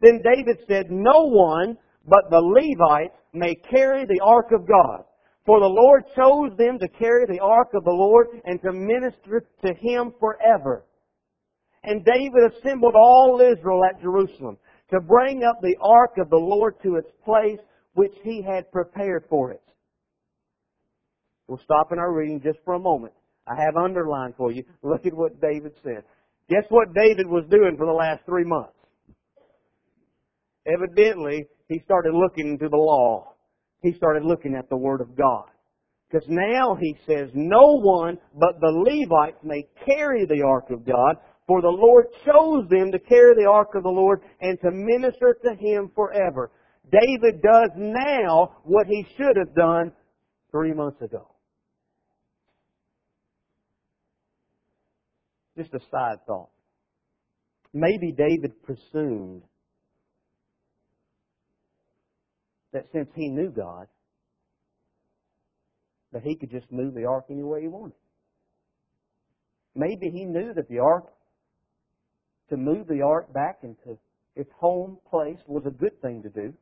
Then 0.00 0.20
David 0.22 0.58
said, 0.66 0.90
No 0.90 1.28
one 1.28 1.76
but 2.08 2.30
the 2.30 2.40
Levites 2.40 3.16
may 3.32 3.54
carry 3.54 4.04
the 4.04 4.20
ark 4.22 4.52
of 4.52 4.66
God. 4.66 5.04
For 5.46 5.60
the 5.60 5.66
Lord 5.66 6.02
chose 6.16 6.56
them 6.58 6.78
to 6.80 6.88
carry 6.88 7.24
the 7.26 7.40
ark 7.40 7.68
of 7.74 7.84
the 7.84 7.90
Lord 7.90 8.26
and 8.44 8.60
to 8.62 8.72
minister 8.72 9.46
to 9.64 9.74
him 9.74 10.12
forever. 10.18 10.84
And 11.84 12.04
David 12.04 12.52
assembled 12.52 12.94
all 12.96 13.40
Israel 13.40 13.84
at 13.84 14.02
Jerusalem 14.02 14.58
to 14.90 15.00
bring 15.00 15.44
up 15.44 15.60
the 15.62 15.76
ark 15.80 16.18
of 16.18 16.30
the 16.30 16.36
Lord 16.36 16.74
to 16.82 16.96
its 16.96 17.08
place 17.24 17.60
which 17.94 18.12
he 18.24 18.42
had 18.42 18.70
prepared 18.72 19.24
for 19.30 19.52
it. 19.52 19.62
We'll 21.46 21.60
stop 21.64 21.92
in 21.92 21.98
our 22.00 22.12
reading 22.12 22.40
just 22.42 22.58
for 22.64 22.74
a 22.74 22.80
moment. 22.80 23.14
I 23.46 23.54
have 23.62 23.76
underlined 23.76 24.34
for 24.36 24.50
you. 24.50 24.64
Look 24.82 25.06
at 25.06 25.14
what 25.14 25.40
David 25.40 25.72
said. 25.84 26.02
Guess 26.50 26.64
what 26.70 26.92
David 26.92 27.28
was 27.28 27.44
doing 27.48 27.76
for 27.76 27.86
the 27.86 27.92
last 27.92 28.24
three 28.26 28.44
months? 28.44 28.72
Evidently, 30.66 31.46
he 31.68 31.80
started 31.84 32.12
looking 32.14 32.48
into 32.48 32.68
the 32.68 32.76
law. 32.76 33.35
He 33.82 33.92
started 33.94 34.24
looking 34.24 34.54
at 34.54 34.68
the 34.68 34.76
Word 34.76 35.00
of 35.00 35.16
God. 35.16 35.46
Because 36.10 36.26
now 36.28 36.76
he 36.80 36.96
says, 37.06 37.30
no 37.34 37.80
one 37.80 38.18
but 38.34 38.60
the 38.60 38.70
Levites 38.70 39.38
may 39.42 39.66
carry 39.84 40.24
the 40.24 40.42
ark 40.42 40.70
of 40.70 40.86
God, 40.86 41.16
for 41.46 41.60
the 41.60 41.68
Lord 41.68 42.06
chose 42.24 42.68
them 42.68 42.92
to 42.92 42.98
carry 42.98 43.34
the 43.34 43.48
ark 43.48 43.70
of 43.74 43.82
the 43.82 43.88
Lord 43.88 44.20
and 44.40 44.58
to 44.60 44.70
minister 44.70 45.36
to 45.44 45.54
him 45.54 45.90
forever. 45.94 46.50
David 46.90 47.42
does 47.42 47.70
now 47.76 48.56
what 48.62 48.86
he 48.86 49.04
should 49.16 49.36
have 49.36 49.54
done 49.54 49.92
three 50.52 50.72
months 50.72 51.02
ago. 51.02 51.28
Just 55.56 55.74
a 55.74 55.80
side 55.90 56.18
thought. 56.26 56.50
Maybe 57.72 58.12
David 58.12 58.62
presumed 58.62 59.42
that 62.76 62.84
since 62.92 63.08
he 63.14 63.28
knew 63.28 63.48
God, 63.48 63.86
that 66.12 66.22
he 66.22 66.36
could 66.36 66.50
just 66.50 66.70
move 66.70 66.92
the 66.92 67.06
ark 67.06 67.24
any 67.30 67.42
way 67.42 67.62
he 67.62 67.68
wanted. 67.68 67.96
Maybe 69.74 70.10
he 70.10 70.26
knew 70.26 70.52
that 70.52 70.68
the 70.68 70.80
ark, 70.80 71.06
to 72.50 72.58
move 72.58 72.86
the 72.86 73.00
ark 73.00 73.32
back 73.32 73.60
into 73.62 73.98
its 74.34 74.50
home 74.60 74.98
place 75.08 75.38
was 75.46 75.64
a 75.64 75.70
good 75.70 75.98
thing 76.02 76.22
to 76.24 76.28
do. 76.28 76.52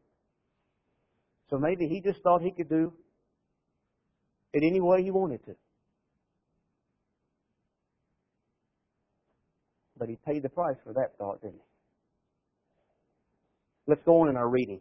So 1.50 1.58
maybe 1.58 1.88
he 1.88 2.00
just 2.00 2.22
thought 2.22 2.42
he 2.42 2.52
could 2.52 2.68
do 2.68 2.92
it 4.52 4.62
any 4.64 4.80
way 4.80 5.02
he 5.02 5.10
wanted 5.10 5.44
to. 5.46 5.56
But 9.98 10.08
he 10.08 10.16
paid 10.24 10.44
the 10.44 10.48
price 10.48 10.76
for 10.84 10.92
that 10.92 11.18
thought, 11.18 11.42
didn't 11.42 11.54
he? 11.54 11.60
Let's 13.88 14.02
go 14.04 14.20
on 14.20 14.28
in 14.28 14.36
our 14.36 14.48
reading. 14.48 14.80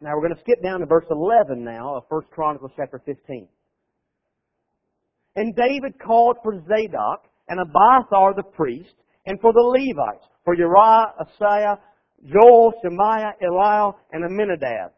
Now 0.00 0.10
we're 0.14 0.22
going 0.22 0.34
to 0.34 0.40
skip 0.40 0.62
down 0.62 0.80
to 0.80 0.86
verse 0.86 1.06
11 1.10 1.64
now 1.64 1.96
of 1.96 2.04
1 2.08 2.22
Chronicles 2.30 2.70
chapter 2.76 3.00
15. 3.04 3.48
And 5.36 5.54
David 5.56 5.98
called 6.04 6.36
for 6.42 6.54
Zadok 6.66 7.24
and 7.48 7.60
Abiathar 7.60 8.34
the 8.34 8.42
priest, 8.42 8.94
and 9.26 9.40
for 9.40 9.52
the 9.52 9.60
Levites, 9.60 10.24
for 10.44 10.54
Uriah, 10.54 11.14
Asaiah, 11.20 11.78
Joel, 12.26 12.72
Shemaiah, 12.82 13.32
Eliel, 13.42 13.94
and 14.12 14.24
Aminadab. 14.24 14.92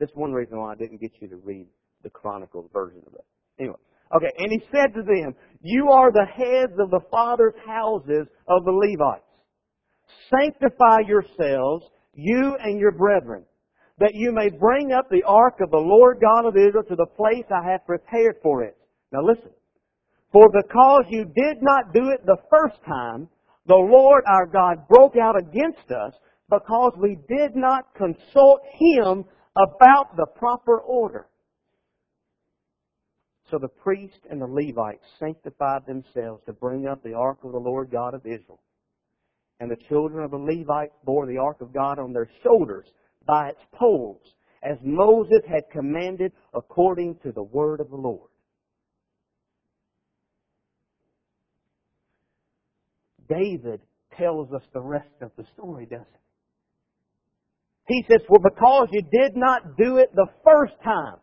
That's 0.00 0.12
one 0.14 0.32
reason 0.32 0.58
why 0.58 0.72
I 0.72 0.74
didn't 0.74 1.00
get 1.00 1.12
you 1.20 1.28
to 1.28 1.36
read 1.36 1.66
the 2.02 2.10
Chronicles 2.10 2.68
version 2.72 3.02
of 3.06 3.14
it. 3.14 3.24
Anyway. 3.58 3.76
Okay, 4.14 4.30
and 4.38 4.52
he 4.52 4.60
said 4.72 4.94
to 4.94 5.02
them, 5.02 5.34
You 5.62 5.88
are 5.90 6.12
the 6.12 6.26
heads 6.26 6.72
of 6.78 6.90
the 6.90 7.00
fathers' 7.10 7.54
houses 7.66 8.26
of 8.48 8.64
the 8.64 8.70
Levites. 8.70 9.24
Sanctify 10.30 11.00
yourselves, 11.08 11.86
you 12.14 12.56
and 12.62 12.78
your 12.78 12.92
brethren, 12.92 13.44
that 13.98 14.14
you 14.14 14.32
may 14.32 14.50
bring 14.50 14.92
up 14.92 15.08
the 15.08 15.22
ark 15.26 15.60
of 15.60 15.70
the 15.70 15.76
Lord 15.76 16.20
God 16.20 16.46
of 16.46 16.56
Israel 16.56 16.84
to 16.84 16.96
the 16.96 17.06
place 17.06 17.44
I 17.50 17.70
have 17.70 17.86
prepared 17.86 18.36
for 18.42 18.62
it. 18.62 18.76
Now 19.12 19.22
listen. 19.22 19.50
For 20.32 20.50
because 20.50 21.04
you 21.08 21.24
did 21.24 21.62
not 21.62 21.94
do 21.94 22.10
it 22.10 22.26
the 22.26 22.36
first 22.50 22.76
time, 22.84 23.28
the 23.66 23.74
Lord 23.74 24.24
our 24.26 24.46
God 24.46 24.86
broke 24.88 25.16
out 25.16 25.36
against 25.38 25.90
us 25.90 26.12
because 26.50 26.92
we 26.98 27.18
did 27.28 27.56
not 27.56 27.94
consult 27.94 28.60
Him 28.78 29.24
about 29.56 30.16
the 30.16 30.26
proper 30.36 30.78
order. 30.78 31.26
So 33.50 33.58
the 33.58 33.68
priest 33.68 34.18
and 34.28 34.40
the 34.40 34.46
Levites 34.46 35.04
sanctified 35.18 35.86
themselves 35.86 36.42
to 36.46 36.52
bring 36.52 36.86
up 36.86 37.02
the 37.02 37.14
ark 37.14 37.38
of 37.44 37.52
the 37.52 37.58
Lord 37.58 37.90
God 37.90 38.12
of 38.12 38.26
Israel. 38.26 38.60
And 39.60 39.70
the 39.70 39.78
children 39.88 40.24
of 40.24 40.32
the 40.32 40.36
Levites 40.36 40.92
bore 41.04 41.26
the 41.26 41.38
ark 41.38 41.60
of 41.60 41.72
God 41.72 41.98
on 41.98 42.12
their 42.12 42.28
shoulders 42.42 42.86
by 43.26 43.50
its 43.50 43.62
poles, 43.72 44.20
as 44.62 44.78
Moses 44.82 45.42
had 45.48 45.70
commanded 45.72 46.32
according 46.54 47.16
to 47.22 47.32
the 47.32 47.42
word 47.42 47.80
of 47.80 47.90
the 47.90 47.96
Lord. 47.96 48.30
David 53.28 53.80
tells 54.16 54.52
us 54.52 54.62
the 54.72 54.80
rest 54.80 55.10
of 55.20 55.30
the 55.36 55.44
story, 55.54 55.86
doesn't 55.86 56.06
he? 57.88 57.94
He 57.96 58.04
says, 58.10 58.20
Well, 58.28 58.40
because 58.42 58.88
you 58.92 59.02
did 59.02 59.36
not 59.36 59.76
do 59.76 59.98
it 59.98 60.14
the 60.14 60.26
first 60.44 60.74
time, 60.82 61.16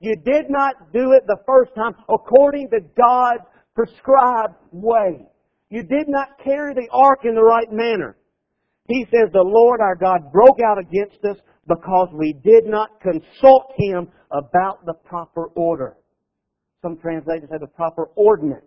you 0.00 0.16
did 0.16 0.46
not 0.48 0.92
do 0.92 1.12
it 1.12 1.26
the 1.26 1.38
first 1.46 1.74
time 1.74 1.94
according 2.08 2.70
to 2.70 2.80
God's 2.96 3.44
prescribed 3.74 4.54
way. 4.72 5.26
You 5.70 5.82
did 5.82 6.08
not 6.08 6.28
carry 6.42 6.74
the 6.74 6.88
ark 6.90 7.20
in 7.24 7.34
the 7.34 7.42
right 7.42 7.70
manner. 7.70 8.16
He 8.90 9.04
says 9.04 9.30
the 9.32 9.44
Lord 9.44 9.80
our 9.80 9.94
God 9.94 10.32
broke 10.32 10.58
out 10.60 10.78
against 10.78 11.24
us 11.24 11.36
because 11.68 12.08
we 12.12 12.32
did 12.42 12.64
not 12.66 13.00
consult 13.00 13.72
Him 13.78 14.08
about 14.32 14.84
the 14.84 14.94
proper 14.94 15.46
order. 15.54 15.96
Some 16.82 16.96
translators 16.96 17.48
say 17.50 17.58
the 17.60 17.68
proper 17.68 18.06
ordinance. 18.16 18.64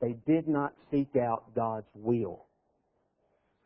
They 0.00 0.16
did 0.26 0.48
not 0.48 0.72
seek 0.90 1.14
out 1.16 1.54
God's 1.54 1.86
will. 1.94 2.46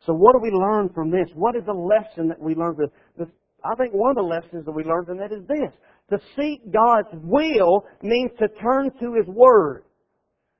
So 0.05 0.13
what 0.13 0.33
do 0.33 0.39
we 0.39 0.51
learn 0.51 0.89
from 0.93 1.09
this? 1.09 1.29
What 1.33 1.55
is 1.55 1.63
the 1.65 1.73
lesson 1.73 2.27
that 2.27 2.39
we 2.39 2.53
learn 2.53 2.75
from 2.75 2.87
this? 3.17 3.27
I 3.63 3.75
think 3.75 3.93
one 3.93 4.11
of 4.11 4.17
the 4.17 4.21
lessons 4.21 4.65
that 4.65 4.71
we 4.71 4.83
learned 4.83 5.07
from 5.07 5.17
that 5.17 5.31
is 5.31 5.47
this. 5.47 5.71
To 6.11 6.19
seek 6.35 6.71
God's 6.71 7.07
will 7.23 7.85
means 8.03 8.31
to 8.37 8.47
turn 8.61 8.91
to 8.99 9.13
His 9.13 9.25
Word. 9.27 9.85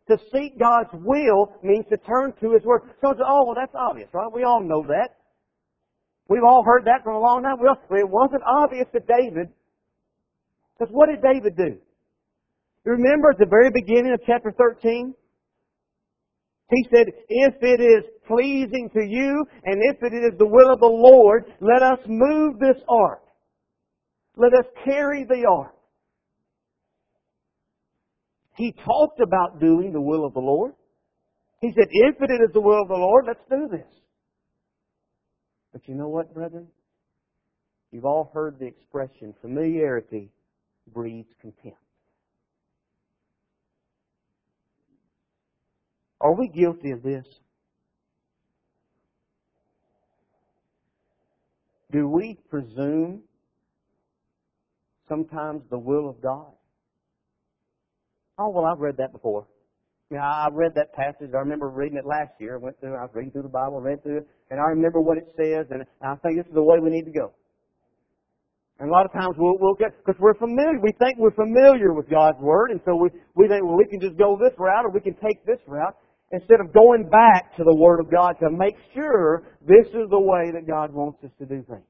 To 0.09 0.17
seek 0.33 0.59
God's 0.59 0.89
will 0.93 1.55
means 1.63 1.85
to 1.89 1.97
turn 1.97 2.33
to 2.41 2.51
His 2.51 2.63
Word. 2.63 2.81
So, 3.01 3.13
oh, 3.25 3.45
well, 3.45 3.55
that's 3.55 3.73
obvious, 3.73 4.09
right? 4.13 4.27
We 4.33 4.43
all 4.43 4.61
know 4.61 4.83
that. 4.87 5.15
We've 6.27 6.43
all 6.43 6.63
heard 6.65 6.85
that 6.85 7.03
from 7.03 7.15
a 7.15 7.19
long 7.19 7.43
time. 7.43 7.57
Well, 7.59 7.77
it 7.91 8.09
wasn't 8.09 8.43
obvious 8.45 8.87
to 8.93 8.99
David. 8.99 9.47
Because 10.77 10.91
what 10.91 11.07
did 11.07 11.21
David 11.21 11.55
do? 11.55 11.77
You 12.85 12.91
remember 12.91 13.29
at 13.31 13.37
the 13.37 13.45
very 13.45 13.69
beginning 13.71 14.13
of 14.13 14.19
chapter 14.25 14.51
13? 14.51 15.13
He 16.69 16.87
said, 16.89 17.07
if 17.29 17.53
it 17.61 17.81
is 17.81 18.03
pleasing 18.27 18.89
to 18.93 19.01
you 19.01 19.45
and 19.63 19.81
if 19.83 20.01
it 20.01 20.15
is 20.15 20.37
the 20.39 20.47
will 20.47 20.73
of 20.73 20.79
the 20.79 20.85
Lord, 20.85 21.45
let 21.61 21.83
us 21.83 21.99
move 22.07 22.59
this 22.59 22.81
ark. 22.89 23.21
Let 24.35 24.53
us 24.53 24.65
carry 24.83 25.23
the 25.23 25.45
ark. 25.49 25.75
He 28.55 28.71
talked 28.85 29.19
about 29.19 29.59
doing 29.59 29.91
the 29.93 30.01
will 30.01 30.25
of 30.25 30.33
the 30.33 30.39
Lord. 30.39 30.73
He 31.61 31.71
said, 31.75 31.87
if 31.89 32.15
it 32.21 32.31
is 32.31 32.51
the 32.53 32.61
will 32.61 32.81
of 32.81 32.87
the 32.87 32.93
Lord, 32.93 33.25
let's 33.27 33.43
do 33.49 33.67
this. 33.71 33.87
But 35.71 35.87
you 35.87 35.95
know 35.95 36.09
what, 36.09 36.33
brethren? 36.33 36.67
You've 37.91 38.05
all 38.05 38.31
heard 38.33 38.59
the 38.59 38.65
expression, 38.65 39.33
familiarity 39.41 40.31
breeds 40.93 41.29
contempt. 41.41 41.77
Are 46.19 46.33
we 46.33 46.47
guilty 46.47 46.91
of 46.91 47.03
this? 47.03 47.25
Do 51.91 52.07
we 52.07 52.39
presume 52.49 53.21
sometimes 55.07 55.63
the 55.69 55.77
will 55.77 56.09
of 56.09 56.21
God? 56.21 56.53
Oh, 58.37 58.49
well, 58.49 58.65
I've 58.65 58.79
read 58.79 58.97
that 58.97 59.11
before. 59.11 59.45
I 60.09 60.13
mean, 60.13 60.21
I 60.21 60.47
read 60.51 60.73
that 60.75 60.93
passage. 60.93 61.31
I 61.33 61.39
remember 61.39 61.69
reading 61.69 61.97
it 61.97 62.05
last 62.05 62.33
year. 62.39 62.55
I 62.55 62.59
went 62.59 62.79
through, 62.79 62.95
I 62.95 63.01
was 63.01 63.11
reading 63.13 63.31
through 63.31 63.43
the 63.43 63.53
Bible, 63.53 63.81
read 63.81 64.03
through 64.03 64.17
it, 64.17 64.27
and 64.51 64.59
I 64.59 64.69
remember 64.69 65.01
what 65.01 65.17
it 65.17 65.27
says, 65.37 65.67
and 65.71 65.83
I 66.01 66.15
think 66.21 66.37
this 66.37 66.47
is 66.47 66.53
the 66.53 66.63
way 66.63 66.77
we 66.81 66.89
need 66.89 67.05
to 67.05 67.11
go. 67.11 67.33
And 68.79 68.89
a 68.89 68.91
lot 68.91 69.05
of 69.05 69.13
times 69.13 69.35
we'll, 69.37 69.57
we'll 69.59 69.75
get, 69.75 69.93
because 70.03 70.19
we're 70.19 70.33
familiar, 70.33 70.79
we 70.81 70.91
think 70.99 71.17
we're 71.17 71.33
familiar 71.33 71.93
with 71.93 72.09
God's 72.09 72.39
Word, 72.41 72.71
and 72.71 72.81
so 72.85 72.95
we, 72.95 73.09
we 73.35 73.47
think, 73.47 73.63
well, 73.63 73.77
we 73.77 73.85
can 73.85 74.01
just 74.01 74.17
go 74.17 74.37
this 74.37 74.53
route, 74.57 74.85
or 74.85 74.91
we 74.91 74.99
can 74.99 75.15
take 75.15 75.45
this 75.45 75.59
route 75.67 75.95
instead 76.31 76.59
of 76.59 76.73
going 76.73 77.07
back 77.09 77.55
to 77.57 77.63
the 77.63 77.75
Word 77.75 77.99
of 77.99 78.11
God 78.11 78.33
to 78.41 78.49
make 78.49 78.75
sure 78.93 79.43
this 79.61 79.87
is 79.93 80.09
the 80.09 80.19
way 80.19 80.51
that 80.51 80.67
God 80.67 80.91
wants 80.91 81.23
us 81.23 81.29
to 81.37 81.45
do 81.45 81.63
things. 81.69 81.85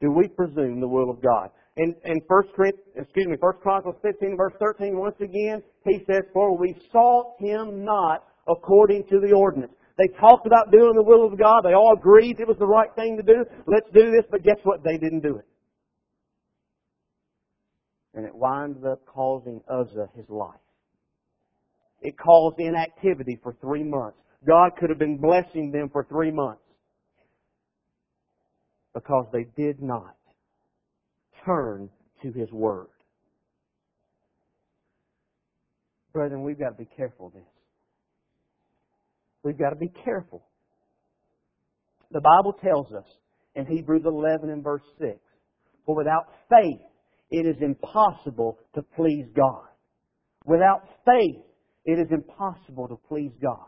Do 0.00 0.10
we 0.10 0.28
presume 0.28 0.80
the 0.80 0.88
will 0.88 1.10
of 1.10 1.22
God? 1.22 1.50
In, 1.76 1.94
in 2.04 2.20
First 2.26 2.48
excuse 2.96 3.26
me, 3.26 3.36
First 3.40 3.60
Chronicles 3.60 3.96
15, 4.02 4.36
verse 4.36 4.54
13, 4.58 4.96
once 4.96 5.16
again, 5.20 5.62
he 5.84 5.98
says, 6.06 6.22
For 6.32 6.56
we 6.56 6.74
sought 6.90 7.34
him 7.38 7.84
not 7.84 8.24
according 8.48 9.04
to 9.08 9.20
the 9.20 9.32
ordinance. 9.32 9.72
They 9.98 10.08
talked 10.18 10.46
about 10.46 10.70
doing 10.70 10.94
the 10.94 11.02
will 11.02 11.26
of 11.26 11.38
God. 11.38 11.62
They 11.64 11.74
all 11.74 11.94
agreed 11.96 12.40
it 12.40 12.48
was 12.48 12.58
the 12.58 12.66
right 12.66 12.88
thing 12.96 13.16
to 13.16 13.22
do. 13.22 13.44
Let's 13.66 13.88
do 13.92 14.10
this, 14.10 14.24
but 14.30 14.42
guess 14.42 14.58
what? 14.62 14.82
They 14.84 14.98
didn't 14.98 15.20
do 15.20 15.36
it. 15.36 15.46
And 18.14 18.24
it 18.24 18.34
winds 18.34 18.78
up 18.84 19.04
causing 19.06 19.60
Uzzah 19.68 20.08
his 20.14 20.28
life. 20.28 20.54
It 22.00 22.16
caused 22.18 22.58
inactivity 22.58 23.38
for 23.42 23.54
three 23.60 23.84
months. 23.84 24.18
God 24.46 24.72
could 24.78 24.90
have 24.90 24.98
been 24.98 25.18
blessing 25.18 25.70
them 25.72 25.90
for 25.90 26.04
three 26.04 26.30
months 26.30 26.62
because 28.94 29.26
they 29.32 29.44
did 29.56 29.82
not 29.82 30.14
turn 31.46 31.88
to 32.22 32.32
His 32.32 32.50
Word. 32.52 32.88
Brethren, 36.12 36.42
we've 36.42 36.58
got 36.58 36.70
to 36.70 36.76
be 36.76 36.88
careful 36.96 37.28
of 37.28 37.32
this. 37.34 37.42
We've 39.42 39.58
got 39.58 39.70
to 39.70 39.76
be 39.76 39.92
careful. 40.04 40.44
The 42.10 42.20
Bible 42.20 42.54
tells 42.62 42.92
us 42.92 43.06
in 43.54 43.66
Hebrews 43.66 44.02
11 44.04 44.50
and 44.50 44.62
verse 44.62 44.82
6, 44.98 45.18
For 45.84 45.96
without 45.96 46.26
faith 46.50 46.80
it 47.30 47.46
is 47.46 47.56
impossible 47.60 48.58
to 48.74 48.82
please 48.96 49.26
God. 49.34 49.66
Without 50.44 50.82
faith 51.04 51.42
it 51.84 51.98
is 51.98 52.08
impossible 52.10 52.88
to 52.88 52.96
please 53.08 53.32
God 53.42 53.66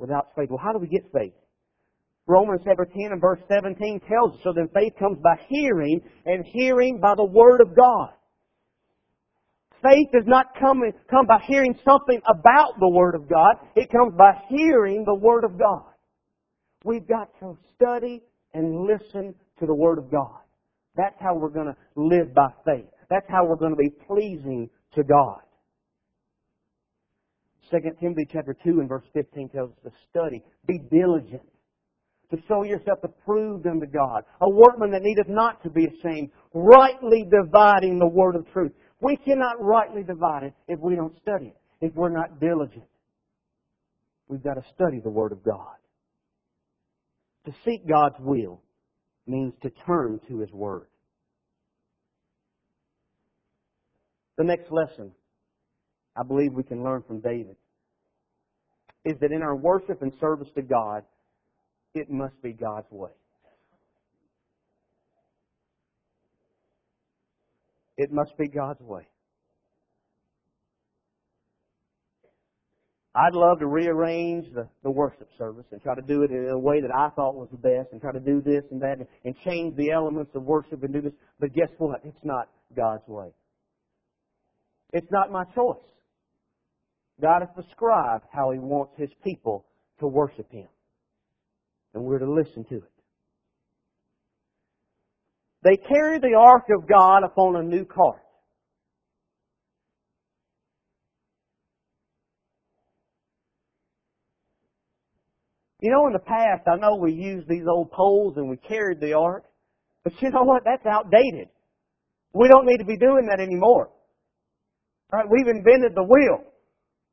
without 0.00 0.28
faith. 0.34 0.48
Well, 0.48 0.58
how 0.58 0.72
do 0.72 0.78
we 0.78 0.88
get 0.88 1.04
faith? 1.12 1.34
Romans 2.30 2.60
chapter 2.64 2.84
10 2.86 3.10
and 3.10 3.20
verse 3.20 3.40
17 3.48 4.00
tells 4.08 4.34
us, 4.34 4.40
so 4.44 4.52
then 4.54 4.68
faith 4.72 4.92
comes 4.98 5.18
by 5.20 5.34
hearing, 5.48 6.00
and 6.24 6.44
hearing 6.46 7.00
by 7.00 7.14
the 7.16 7.24
Word 7.24 7.60
of 7.60 7.74
God. 7.74 8.10
Faith 9.82 10.08
does 10.12 10.26
not 10.26 10.46
come, 10.58 10.80
come 11.10 11.26
by 11.26 11.40
hearing 11.46 11.74
something 11.84 12.20
about 12.28 12.78
the 12.78 12.88
Word 12.88 13.16
of 13.16 13.28
God. 13.28 13.56
It 13.74 13.90
comes 13.90 14.14
by 14.16 14.32
hearing 14.48 15.04
the 15.04 15.14
Word 15.14 15.42
of 15.42 15.58
God. 15.58 15.86
We've 16.84 17.06
got 17.08 17.30
to 17.40 17.58
study 17.74 18.22
and 18.54 18.86
listen 18.86 19.34
to 19.58 19.66
the 19.66 19.74
Word 19.74 19.98
of 19.98 20.10
God. 20.10 20.38
That's 20.96 21.16
how 21.18 21.34
we're 21.34 21.48
going 21.48 21.74
to 21.74 21.76
live 21.96 22.32
by 22.32 22.48
faith. 22.64 22.86
That's 23.08 23.26
how 23.28 23.44
we're 23.44 23.56
going 23.56 23.72
to 23.72 23.76
be 23.76 23.90
pleasing 24.06 24.70
to 24.94 25.02
God. 25.02 25.40
2 27.70 27.78
Timothy 28.00 28.26
chapter 28.30 28.56
2 28.64 28.80
and 28.80 28.88
verse 28.88 29.04
15 29.14 29.48
tells 29.48 29.70
us 29.70 29.76
to 29.84 29.90
study, 30.10 30.42
be 30.66 30.78
diligent, 30.90 31.42
to 32.30 32.38
show 32.46 32.62
yourself 32.62 33.00
approved 33.02 33.66
unto 33.66 33.86
God, 33.86 34.24
a 34.40 34.48
workman 34.48 34.90
that 34.92 35.02
needeth 35.02 35.28
not 35.28 35.62
to 35.64 35.70
be 35.70 35.86
ashamed, 35.86 36.30
rightly 36.54 37.24
dividing 37.24 37.98
the 37.98 38.06
word 38.06 38.36
of 38.36 38.50
truth. 38.52 38.72
We 39.00 39.16
cannot 39.16 39.60
rightly 39.60 40.02
divide 40.02 40.44
it 40.44 40.54
if 40.68 40.78
we 40.80 40.94
don't 40.94 41.14
study 41.22 41.46
it, 41.46 41.56
if 41.80 41.94
we're 41.94 42.10
not 42.10 42.40
diligent. 42.40 42.84
We've 44.28 44.42
got 44.42 44.54
to 44.54 44.64
study 44.74 45.00
the 45.00 45.10
word 45.10 45.32
of 45.32 45.42
God. 45.42 45.74
To 47.46 47.52
seek 47.64 47.88
God's 47.88 48.16
will 48.20 48.60
means 49.26 49.54
to 49.62 49.70
turn 49.86 50.20
to 50.28 50.38
His 50.38 50.52
word. 50.52 50.86
The 54.36 54.44
next 54.44 54.70
lesson 54.70 55.12
I 56.16 56.22
believe 56.22 56.52
we 56.52 56.62
can 56.62 56.84
learn 56.84 57.02
from 57.06 57.20
David 57.20 57.56
is 59.04 59.14
that 59.20 59.32
in 59.32 59.42
our 59.42 59.56
worship 59.56 60.02
and 60.02 60.12
service 60.20 60.48
to 60.54 60.62
God, 60.62 61.02
it 61.94 62.10
must 62.10 62.40
be 62.42 62.52
God's 62.52 62.90
way. 62.90 63.10
It 67.96 68.10
must 68.12 68.36
be 68.38 68.48
God's 68.48 68.80
way. 68.80 69.06
I'd 73.14 73.34
love 73.34 73.58
to 73.58 73.66
rearrange 73.66 74.46
the, 74.54 74.68
the 74.84 74.90
worship 74.90 75.28
service 75.36 75.66
and 75.72 75.82
try 75.82 75.96
to 75.96 76.02
do 76.02 76.22
it 76.22 76.30
in 76.30 76.48
a 76.48 76.58
way 76.58 76.80
that 76.80 76.94
I 76.94 77.10
thought 77.10 77.34
was 77.34 77.48
the 77.50 77.58
best 77.58 77.92
and 77.92 78.00
try 78.00 78.12
to 78.12 78.20
do 78.20 78.40
this 78.40 78.62
and 78.70 78.80
that 78.82 78.98
and, 78.98 79.06
and 79.24 79.34
change 79.44 79.76
the 79.76 79.90
elements 79.90 80.30
of 80.34 80.44
worship 80.44 80.82
and 80.84 80.92
do 80.92 81.00
this. 81.00 81.12
But 81.40 81.52
guess 81.52 81.68
what? 81.78 82.00
It's 82.04 82.24
not 82.24 82.48
God's 82.74 83.06
way. 83.08 83.32
It's 84.92 85.10
not 85.10 85.32
my 85.32 85.44
choice. 85.54 85.82
God 87.20 87.40
has 87.40 87.48
prescribed 87.54 88.24
how 88.32 88.52
He 88.52 88.58
wants 88.58 88.92
His 88.96 89.10
people 89.24 89.66
to 89.98 90.06
worship 90.06 90.50
Him. 90.50 90.68
And 91.94 92.04
we're 92.04 92.18
to 92.18 92.30
listen 92.30 92.64
to 92.64 92.76
it. 92.76 92.92
They 95.62 95.76
carried 95.76 96.22
the 96.22 96.34
ark 96.38 96.64
of 96.70 96.88
God 96.88 97.22
upon 97.24 97.56
a 97.56 97.62
new 97.62 97.84
cart. 97.84 98.22
You 105.80 105.90
know, 105.90 106.06
in 106.06 106.12
the 106.12 106.18
past, 106.18 106.68
I 106.68 106.76
know 106.76 106.96
we 106.96 107.12
used 107.12 107.48
these 107.48 107.64
old 107.68 107.90
poles 107.90 108.36
and 108.36 108.48
we 108.48 108.56
carried 108.56 109.00
the 109.00 109.14
ark, 109.14 109.44
but 110.04 110.12
you 110.20 110.30
know 110.30 110.42
what? 110.42 110.62
That's 110.64 110.84
outdated. 110.86 111.48
We 112.32 112.48
don't 112.48 112.66
need 112.66 112.78
to 112.78 112.84
be 112.84 112.96
doing 112.96 113.26
that 113.30 113.40
anymore. 113.40 113.90
Right? 115.10 115.24
We've 115.28 115.48
invented 115.48 115.94
the 115.94 116.04
wheel. 116.04 116.44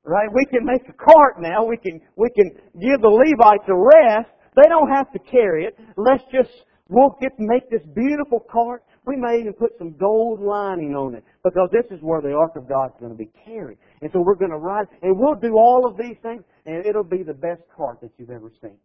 Right? 0.03 0.27
We 0.33 0.45
can 0.45 0.65
make 0.65 0.87
a 0.87 0.93
cart 0.93 1.35
now. 1.39 1.65
We 1.65 1.77
can, 1.77 1.99
we 2.15 2.29
can 2.29 2.51
give 2.79 3.01
the 3.01 3.09
Levites 3.09 3.67
a 3.67 3.75
rest. 3.75 4.29
They 4.57 4.67
don't 4.67 4.89
have 4.89 5.11
to 5.13 5.19
carry 5.19 5.65
it. 5.65 5.77
Let's 5.97 6.23
just, 6.31 6.49
we'll 6.89 7.15
get, 7.21 7.33
make 7.37 7.69
this 7.69 7.83
beautiful 7.95 8.39
cart. 8.51 8.83
We 9.05 9.15
may 9.15 9.39
even 9.39 9.53
put 9.53 9.77
some 9.77 9.95
gold 9.97 10.41
lining 10.41 10.95
on 10.95 11.13
it 11.13 11.23
because 11.43 11.69
this 11.71 11.85
is 11.95 12.01
where 12.01 12.21
the 12.21 12.33
Ark 12.33 12.55
of 12.55 12.67
God 12.67 12.87
is 12.87 12.99
going 12.99 13.11
to 13.11 13.17
be 13.17 13.29
carried. 13.45 13.77
And 14.01 14.09
so 14.11 14.19
we're 14.19 14.35
going 14.35 14.51
to 14.51 14.57
ride, 14.57 14.87
and 15.03 15.17
we'll 15.17 15.35
do 15.35 15.53
all 15.53 15.87
of 15.87 15.95
these 15.95 16.17
things, 16.23 16.43
and 16.65 16.83
it'll 16.85 17.03
be 17.03 17.21
the 17.21 17.35
best 17.35 17.61
cart 17.75 18.01
that 18.01 18.09
you've 18.17 18.31
ever 18.31 18.51
seen. 18.61 18.77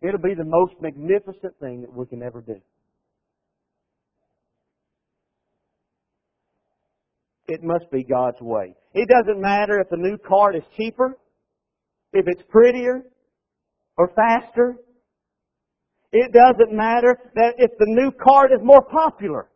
It'll 0.00 0.20
be 0.20 0.34
the 0.34 0.44
most 0.46 0.74
magnificent 0.80 1.58
thing 1.58 1.80
that 1.80 1.92
we 1.92 2.06
can 2.06 2.22
ever 2.22 2.40
do. 2.40 2.60
It 7.48 7.62
must 7.64 7.90
be 7.90 8.04
God's 8.04 8.40
way. 8.40 8.74
It 8.94 9.08
doesn't 9.08 9.40
matter 9.40 9.80
if 9.80 9.88
the 9.88 9.96
new 9.96 10.16
cart 10.18 10.54
is 10.54 10.62
cheaper, 10.76 11.18
if 12.12 12.26
it's 12.28 12.42
prettier, 12.48 13.02
or 13.96 14.12
faster. 14.14 14.76
It 16.12 16.32
doesn't 16.32 16.74
matter 16.74 17.18
that 17.34 17.54
if 17.58 17.70
the 17.78 17.86
new 17.86 18.10
card 18.12 18.52
is 18.52 18.60
more 18.62 18.82
popular. 18.82 19.48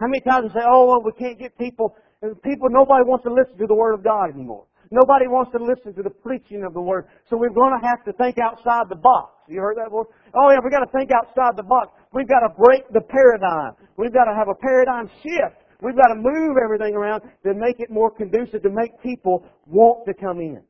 How 0.00 0.06
many 0.06 0.20
times 0.20 0.50
we 0.52 0.60
say, 0.60 0.66
oh, 0.66 0.86
well, 0.86 1.02
we 1.04 1.12
can't 1.12 1.38
get 1.38 1.56
people, 1.58 1.94
people, 2.42 2.68
nobody 2.70 3.04
wants 3.04 3.24
to 3.24 3.32
listen 3.32 3.56
to 3.58 3.66
the 3.66 3.74
Word 3.74 3.94
of 3.94 4.02
God 4.02 4.34
anymore. 4.34 4.66
Nobody 4.90 5.26
wants 5.28 5.52
to 5.52 5.62
listen 5.62 5.94
to 5.94 6.02
the 6.02 6.10
preaching 6.10 6.64
of 6.64 6.72
the 6.72 6.80
Word. 6.80 7.06
So 7.28 7.36
we're 7.36 7.52
going 7.52 7.78
to 7.78 7.86
have 7.86 8.04
to 8.04 8.12
think 8.14 8.38
outside 8.38 8.88
the 8.88 8.96
box. 8.96 9.34
You 9.48 9.60
heard 9.60 9.76
that 9.76 9.92
word? 9.92 10.06
Oh 10.34 10.50
yeah, 10.50 10.58
we've 10.62 10.72
got 10.72 10.84
to 10.84 10.92
think 10.92 11.10
outside 11.12 11.56
the 11.56 11.62
box. 11.62 11.92
We've 12.12 12.28
got 12.28 12.40
to 12.40 12.52
break 12.56 12.88
the 12.92 13.00
paradigm. 13.00 13.76
We've 13.96 14.12
got 14.12 14.24
to 14.24 14.34
have 14.34 14.48
a 14.48 14.54
paradigm 14.54 15.10
shift. 15.22 15.60
We've 15.82 15.96
got 15.96 16.08
to 16.08 16.16
move 16.16 16.56
everything 16.62 16.94
around 16.94 17.22
to 17.44 17.52
make 17.52 17.78
it 17.78 17.90
more 17.90 18.10
conducive, 18.10 18.62
to 18.62 18.70
make 18.70 18.96
people 19.02 19.44
want 19.66 20.06
to 20.06 20.14
come 20.14 20.40
in. 20.40 20.62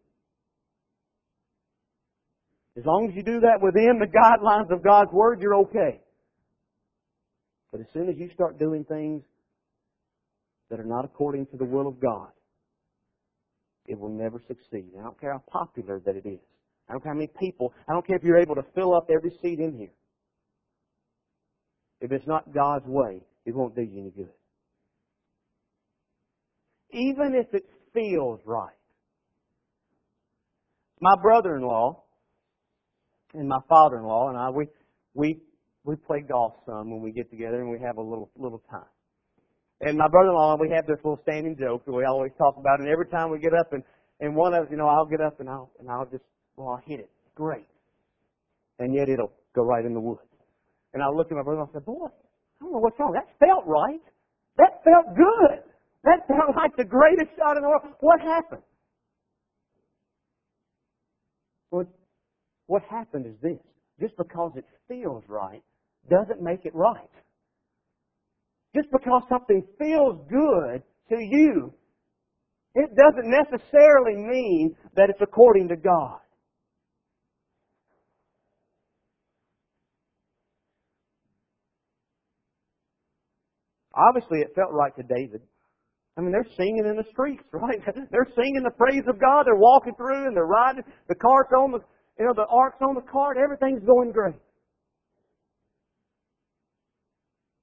As 2.76 2.84
long 2.84 3.08
as 3.08 3.14
you 3.14 3.22
do 3.22 3.40
that 3.40 3.60
within 3.62 4.00
the 4.00 4.06
guidelines 4.06 4.72
of 4.74 4.82
God's 4.82 5.12
Word, 5.12 5.40
you're 5.40 5.54
okay. 5.56 6.00
But 7.70 7.80
as 7.80 7.86
soon 7.92 8.08
as 8.08 8.16
you 8.16 8.30
start 8.34 8.58
doing 8.58 8.84
things 8.84 9.22
that 10.70 10.80
are 10.80 10.84
not 10.84 11.04
according 11.04 11.46
to 11.46 11.56
the 11.56 11.64
will 11.64 11.86
of 11.86 12.00
God, 12.00 12.28
it 13.86 13.98
will 13.98 14.10
never 14.10 14.40
succeed. 14.48 14.90
I 14.98 15.02
don't 15.02 15.20
care 15.20 15.32
how 15.32 15.42
popular 15.50 16.00
that 16.04 16.16
it 16.16 16.26
is. 16.26 16.40
I 16.88 16.92
don't 16.92 17.02
care 17.02 17.12
how 17.12 17.18
many 17.18 17.30
people. 17.38 17.72
I 17.88 17.92
don't 17.92 18.06
care 18.06 18.16
if 18.16 18.22
you're 18.22 18.38
able 18.38 18.54
to 18.56 18.64
fill 18.74 18.94
up 18.94 19.08
every 19.14 19.30
seat 19.42 19.60
in 19.60 19.76
here. 19.76 19.92
If 22.00 22.12
it's 22.12 22.26
not 22.26 22.52
God's 22.52 22.86
way, 22.86 23.20
it 23.46 23.54
won't 23.54 23.74
do 23.74 23.82
you 23.82 24.00
any 24.00 24.10
good 24.10 24.30
even 26.94 27.34
if 27.34 27.52
it 27.52 27.64
feels 27.92 28.40
right. 28.46 28.76
My 31.00 31.16
brother-in-law 31.20 32.03
and 33.34 33.48
my 33.48 33.58
father-in-law 33.68 34.30
and 34.30 34.38
I, 34.38 34.50
we, 34.50 34.66
we, 35.14 35.40
we 35.84 35.96
play 35.96 36.20
golf 36.26 36.54
some 36.66 36.90
when 36.90 37.02
we 37.02 37.12
get 37.12 37.30
together 37.30 37.60
and 37.60 37.70
we 37.70 37.78
have 37.80 37.98
a 37.98 38.02
little, 38.02 38.30
little 38.36 38.62
time. 38.70 38.88
And 39.80 39.98
my 39.98 40.08
brother-in-law, 40.08 40.52
and 40.52 40.60
we 40.60 40.74
have 40.74 40.86
this 40.86 40.96
little 41.04 41.20
standing 41.22 41.56
joke 41.58 41.84
that 41.84 41.92
we 41.92 42.04
always 42.04 42.32
talk 42.38 42.56
about, 42.56 42.80
and 42.80 42.88
every 42.88 43.06
time 43.06 43.30
we 43.30 43.38
get 43.38 43.52
up 43.52 43.72
and, 43.72 43.82
and 44.20 44.34
one 44.34 44.54
of, 44.54 44.64
us 44.64 44.68
you 44.70 44.76
know, 44.76 44.88
I'll 44.88 45.06
get 45.06 45.20
up 45.20 45.40
and 45.40 45.48
I'll, 45.48 45.70
and 45.78 45.90
I'll 45.90 46.06
just, 46.06 46.24
well, 46.56 46.68
I'll 46.68 46.82
hit 46.86 47.00
it. 47.00 47.10
Great. 47.34 47.66
And 48.78 48.94
yet 48.94 49.08
it'll 49.08 49.32
go 49.54 49.62
right 49.62 49.84
in 49.84 49.92
the 49.92 50.00
woods. 50.00 50.22
And 50.94 51.02
I'll 51.02 51.16
look 51.16 51.26
at 51.30 51.36
my 51.36 51.42
brother 51.42 51.60
and 51.60 51.68
I'll 51.68 51.80
say, 51.80 51.84
boy, 51.84 52.06
I 52.06 52.64
don't 52.64 52.72
know 52.72 52.78
what's 52.78 52.98
wrong. 52.98 53.12
That 53.12 53.28
felt 53.44 53.66
right. 53.66 54.00
That 54.56 54.80
felt 54.84 55.16
good. 55.16 55.58
That 56.04 56.26
felt 56.28 56.56
like 56.56 56.76
the 56.76 56.84
greatest 56.84 57.36
shot 57.36 57.56
in 57.56 57.62
the 57.62 57.68
world. 57.68 57.82
What 58.00 58.20
happened? 58.20 58.62
What, 61.70 61.88
what 62.66 62.82
happened 62.90 63.26
is 63.26 63.34
this. 63.42 63.58
Just 64.00 64.16
because 64.16 64.52
it 64.56 64.64
feels 64.88 65.22
right 65.28 65.62
doesn't 66.10 66.42
make 66.42 66.64
it 66.64 66.74
right. 66.74 67.10
Just 68.74 68.88
because 68.90 69.22
something 69.28 69.62
feels 69.78 70.20
good 70.28 70.82
to 71.10 71.16
you, 71.20 71.72
it 72.74 72.90
doesn't 72.96 73.30
necessarily 73.30 74.16
mean 74.16 74.74
that 74.96 75.10
it's 75.10 75.20
according 75.22 75.68
to 75.68 75.76
God. 75.76 76.18
Obviously, 83.94 84.40
it 84.40 84.50
felt 84.56 84.72
right 84.72 84.94
to 84.96 85.04
David. 85.04 85.40
I 86.16 86.20
mean, 86.20 86.32
they're 86.32 86.46
singing 86.56 86.84
in 86.86 86.96
the 86.96 87.06
streets, 87.12 87.42
right? 87.52 87.78
They're 88.10 88.28
singing 88.34 88.62
the 88.64 88.74
praise 88.76 89.02
of 89.08 89.20
God. 89.20 89.46
They're 89.46 89.54
walking 89.54 89.94
through 89.96 90.26
and 90.26 90.36
they're 90.36 90.46
riding. 90.46 90.82
The 91.08 91.14
cart's 91.14 91.52
on 91.56 91.72
the, 91.72 91.80
you 92.18 92.24
know, 92.26 92.34
the 92.34 92.46
ark's 92.46 92.80
on 92.80 92.94
the 92.94 93.00
cart. 93.00 93.36
Everything's 93.36 93.84
going 93.84 94.12
great. 94.12 94.34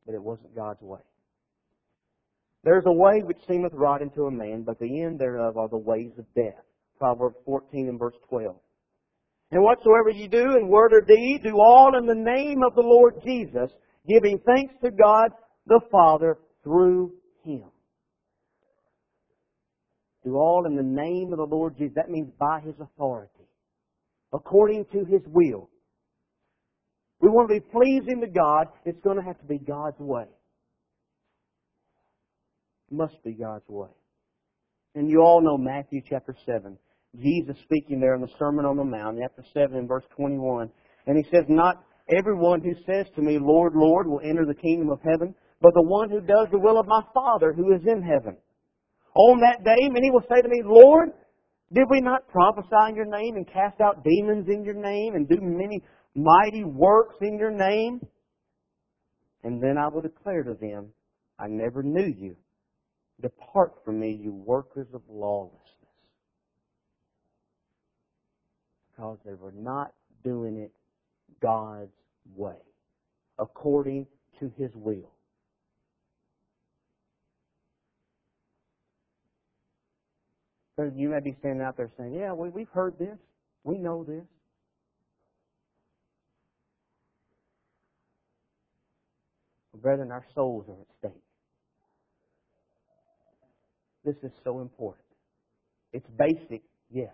But 0.05 0.15
it 0.15 0.21
wasn't 0.21 0.55
God's 0.55 0.81
way. 0.81 0.99
There's 2.63 2.83
a 2.85 2.91
way 2.91 3.21
which 3.23 3.39
seemeth 3.47 3.73
right 3.73 4.01
unto 4.01 4.25
a 4.25 4.31
man, 4.31 4.63
but 4.63 4.77
the 4.79 5.01
end 5.01 5.19
thereof 5.19 5.57
are 5.57 5.69
the 5.69 5.77
ways 5.77 6.11
of 6.17 6.25
death. 6.35 6.63
Proverbs 6.99 7.37
14 7.45 7.89
and 7.89 7.97
verse 7.97 8.13
12. 8.29 8.55
And 9.51 9.63
whatsoever 9.63 10.09
ye 10.09 10.27
do 10.27 10.57
in 10.57 10.67
word 10.67 10.93
or 10.93 11.01
deed, 11.01 11.41
do 11.43 11.55
all 11.59 11.97
in 11.97 12.05
the 12.05 12.15
name 12.15 12.61
of 12.65 12.75
the 12.75 12.81
Lord 12.81 13.15
Jesus, 13.25 13.71
giving 14.07 14.39
thanks 14.45 14.73
to 14.83 14.91
God 14.91 15.31
the 15.65 15.81
Father 15.91 16.37
through 16.63 17.13
Him. 17.43 17.63
Do 20.23 20.35
all 20.35 20.65
in 20.67 20.75
the 20.75 20.83
name 20.83 21.33
of 21.33 21.37
the 21.37 21.55
Lord 21.55 21.77
Jesus. 21.77 21.95
That 21.95 22.09
means 22.09 22.31
by 22.39 22.61
His 22.61 22.75
authority. 22.79 23.40
According 24.33 24.85
to 24.93 25.05
His 25.05 25.21
will. 25.27 25.69
We 27.19 27.29
want 27.29 27.49
to 27.49 27.55
be 27.55 27.59
pleasing 27.59 28.21
to 28.21 28.27
God. 28.27 28.67
It's 28.85 28.99
going 29.03 29.17
to 29.17 29.23
have 29.23 29.39
to 29.39 29.45
be 29.45 29.59
God's 29.59 29.99
way. 29.99 30.25
It 32.91 32.95
must 32.95 33.23
be 33.23 33.33
God's 33.33 33.67
way. 33.67 33.89
And 34.95 35.09
you 35.09 35.21
all 35.21 35.41
know 35.41 35.57
Matthew 35.57 36.01
chapter 36.09 36.35
7. 36.45 36.77
Jesus 37.19 37.55
speaking 37.63 37.99
there 37.99 38.15
in 38.15 38.21
the 38.21 38.31
Sermon 38.39 38.65
on 38.65 38.77
the 38.77 38.83
Mount, 38.83 39.19
chapter 39.21 39.43
7 39.53 39.77
and 39.77 39.87
verse 39.87 40.03
21. 40.15 40.69
And 41.07 41.17
he 41.17 41.23
says, 41.31 41.45
Not 41.47 41.83
everyone 42.09 42.61
who 42.61 42.73
says 42.85 43.05
to 43.15 43.21
me, 43.21 43.37
Lord, 43.39 43.73
Lord, 43.75 44.07
will 44.07 44.21
enter 44.23 44.45
the 44.45 44.55
kingdom 44.55 44.89
of 44.89 44.99
heaven, 45.03 45.35
but 45.61 45.73
the 45.73 45.83
one 45.83 46.09
who 46.09 46.21
does 46.21 46.47
the 46.51 46.59
will 46.59 46.79
of 46.79 46.87
my 46.87 47.01
Father 47.13 47.53
who 47.53 47.73
is 47.73 47.81
in 47.85 48.01
heaven. 48.01 48.37
On 49.13 49.41
that 49.41 49.63
day, 49.63 49.89
many 49.89 50.09
will 50.09 50.23
say 50.29 50.41
to 50.41 50.47
me, 50.47 50.61
Lord, 50.63 51.09
did 51.73 51.85
we 51.89 52.01
not 52.01 52.27
prophesy 52.27 52.89
in 52.89 52.95
your 52.95 53.05
name 53.05 53.35
and 53.35 53.47
cast 53.47 53.79
out 53.79 54.03
demons 54.03 54.47
in 54.49 54.63
your 54.63 54.73
name 54.73 55.15
and 55.15 55.27
do 55.27 55.37
many 55.39 55.81
mighty 56.15 56.63
works 56.63 57.15
in 57.21 57.37
your 57.37 57.51
name? 57.51 58.01
And 59.43 59.61
then 59.61 59.77
I 59.77 59.87
will 59.87 60.01
declare 60.01 60.43
to 60.43 60.53
them, 60.53 60.89
I 61.39 61.47
never 61.47 61.81
knew 61.81 62.13
you. 62.17 62.35
Depart 63.21 63.73
from 63.85 63.99
me, 63.99 64.19
you 64.21 64.33
workers 64.33 64.87
of 64.93 65.01
lawlessness. 65.09 65.59
Because 68.91 69.17
they 69.25 69.33
were 69.33 69.53
not 69.55 69.93
doing 70.23 70.57
it 70.57 70.71
God's 71.41 71.91
way, 72.35 72.57
according 73.39 74.05
to 74.39 74.51
His 74.57 74.71
will. 74.75 75.11
So 80.81 80.91
you 80.95 81.09
may 81.09 81.19
be 81.19 81.35
standing 81.39 81.61
out 81.61 81.77
there 81.77 81.91
saying, 81.95 82.15
Yeah, 82.15 82.33
we, 82.33 82.49
we've 82.49 82.69
heard 82.73 82.97
this. 82.97 83.17
We 83.63 83.77
know 83.77 84.03
this. 84.03 84.23
Brethren, 89.79 90.11
our 90.11 90.25
souls 90.33 90.65
are 90.69 90.73
at 90.73 90.87
stake. 90.99 91.23
This 94.03 94.15
is 94.23 94.31
so 94.43 94.61
important. 94.61 95.05
It's 95.93 96.05
basic, 96.17 96.63
yes, 96.91 97.13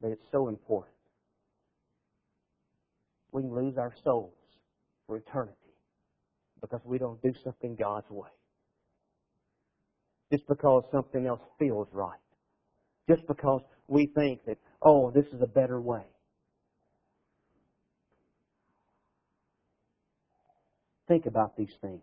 but 0.00 0.10
it's 0.10 0.24
so 0.32 0.48
important. 0.48 0.94
We 3.32 3.42
can 3.42 3.54
lose 3.54 3.76
our 3.76 3.92
souls 4.04 4.32
for 5.06 5.18
eternity 5.18 5.54
because 6.60 6.80
we 6.84 6.98
don't 6.98 7.20
do 7.22 7.32
something 7.44 7.76
God's 7.76 8.08
way. 8.10 8.28
Just 10.30 10.46
because 10.46 10.84
something 10.92 11.26
else 11.26 11.40
feels 11.58 11.88
right. 11.92 12.18
Just 13.08 13.26
because 13.26 13.62
we 13.86 14.06
think 14.14 14.44
that, 14.46 14.58
oh, 14.82 15.10
this 15.10 15.24
is 15.32 15.40
a 15.40 15.46
better 15.46 15.80
way. 15.80 16.04
Think 21.08 21.24
about 21.24 21.56
these 21.56 21.72
things. 21.80 22.02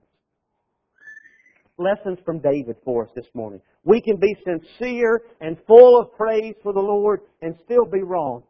Lessons 1.78 2.18
from 2.26 2.40
David 2.40 2.78
for 2.84 3.04
us 3.06 3.12
this 3.16 3.26
morning. 3.34 3.62
We 3.84 4.02
can 4.02 4.18
be 4.18 4.36
sincere 4.44 5.22
and 5.42 5.58
full 5.68 6.00
of 6.00 6.12
praise 6.16 6.56
for 6.64 6.74
the 6.74 6.80
Lord 6.80 7.22
and 7.42 7.56
still 7.66 7.86
be 7.86 8.02
wrong. 8.02 8.44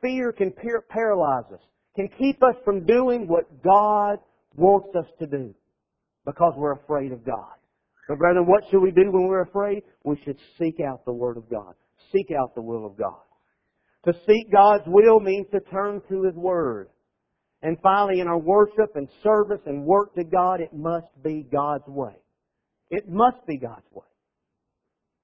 Fear 0.00 0.32
can 0.32 0.52
paralyze 0.88 1.44
us, 1.52 1.60
can 1.96 2.08
keep 2.18 2.42
us 2.42 2.54
from 2.64 2.86
doing 2.86 3.26
what 3.26 3.62
God 3.62 4.18
wants 4.54 4.94
us 4.96 5.06
to 5.18 5.26
do 5.26 5.54
because 6.24 6.54
we're 6.56 6.72
afraid 6.72 7.12
of 7.12 7.24
God. 7.24 7.54
But 8.08 8.18
brethren, 8.18 8.46
what 8.46 8.64
should 8.70 8.80
we 8.80 8.90
do 8.90 9.10
when 9.10 9.26
we're 9.26 9.42
afraid? 9.42 9.82
We 10.04 10.20
should 10.24 10.38
seek 10.58 10.76
out 10.80 11.04
the 11.04 11.12
Word 11.12 11.36
of 11.36 11.50
God. 11.50 11.74
Seek 12.12 12.28
out 12.38 12.54
the 12.54 12.62
will 12.62 12.86
of 12.86 12.96
God. 12.96 13.20
To 14.06 14.12
seek 14.26 14.52
God's 14.52 14.84
will 14.86 15.20
means 15.20 15.46
to 15.52 15.60
turn 15.60 16.02
to 16.10 16.22
His 16.24 16.34
Word. 16.34 16.88
And 17.62 17.78
finally, 17.82 18.20
in 18.20 18.28
our 18.28 18.38
worship 18.38 18.94
and 18.94 19.08
service 19.22 19.62
and 19.64 19.84
work 19.84 20.14
to 20.16 20.24
God, 20.24 20.60
it 20.60 20.74
must 20.74 21.06
be 21.22 21.46
God's 21.50 21.86
way. 21.86 22.14
It 22.90 23.08
must 23.08 23.46
be 23.46 23.56
God's 23.56 23.86
way. 23.90 24.04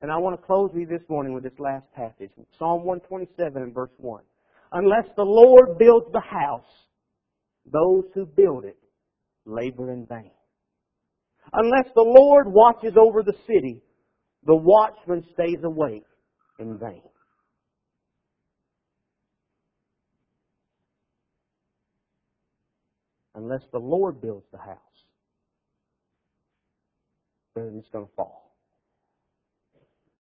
And 0.00 0.10
I 0.10 0.16
want 0.16 0.40
to 0.40 0.46
close 0.46 0.70
with 0.72 0.80
you 0.80 0.86
this 0.86 1.06
morning 1.10 1.34
with 1.34 1.42
this 1.42 1.58
last 1.58 1.84
passage. 1.94 2.30
Psalm 2.58 2.84
127 2.84 3.62
and 3.62 3.74
verse 3.74 3.90
1. 3.98 4.22
Unless 4.72 5.14
the 5.16 5.24
Lord 5.24 5.76
builds 5.78 6.06
the 6.12 6.20
house, 6.20 6.64
those 7.70 8.04
who 8.14 8.24
build 8.24 8.64
it 8.64 8.78
labor 9.46 9.92
in 9.92 10.06
vain. 10.06 10.30
Unless 11.52 11.92
the 11.94 12.04
Lord 12.06 12.46
watches 12.48 12.94
over 12.96 13.22
the 13.22 13.36
city, 13.46 13.82
the 14.44 14.54
watchman 14.54 15.24
stays 15.32 15.58
awake 15.64 16.04
in 16.58 16.78
vain. 16.78 17.02
Unless 23.34 23.62
the 23.72 23.78
Lord 23.78 24.20
builds 24.20 24.46
the 24.52 24.58
house, 24.58 24.76
then 27.54 27.74
it's 27.78 27.88
going 27.90 28.06
to 28.06 28.12
fall. 28.14 28.49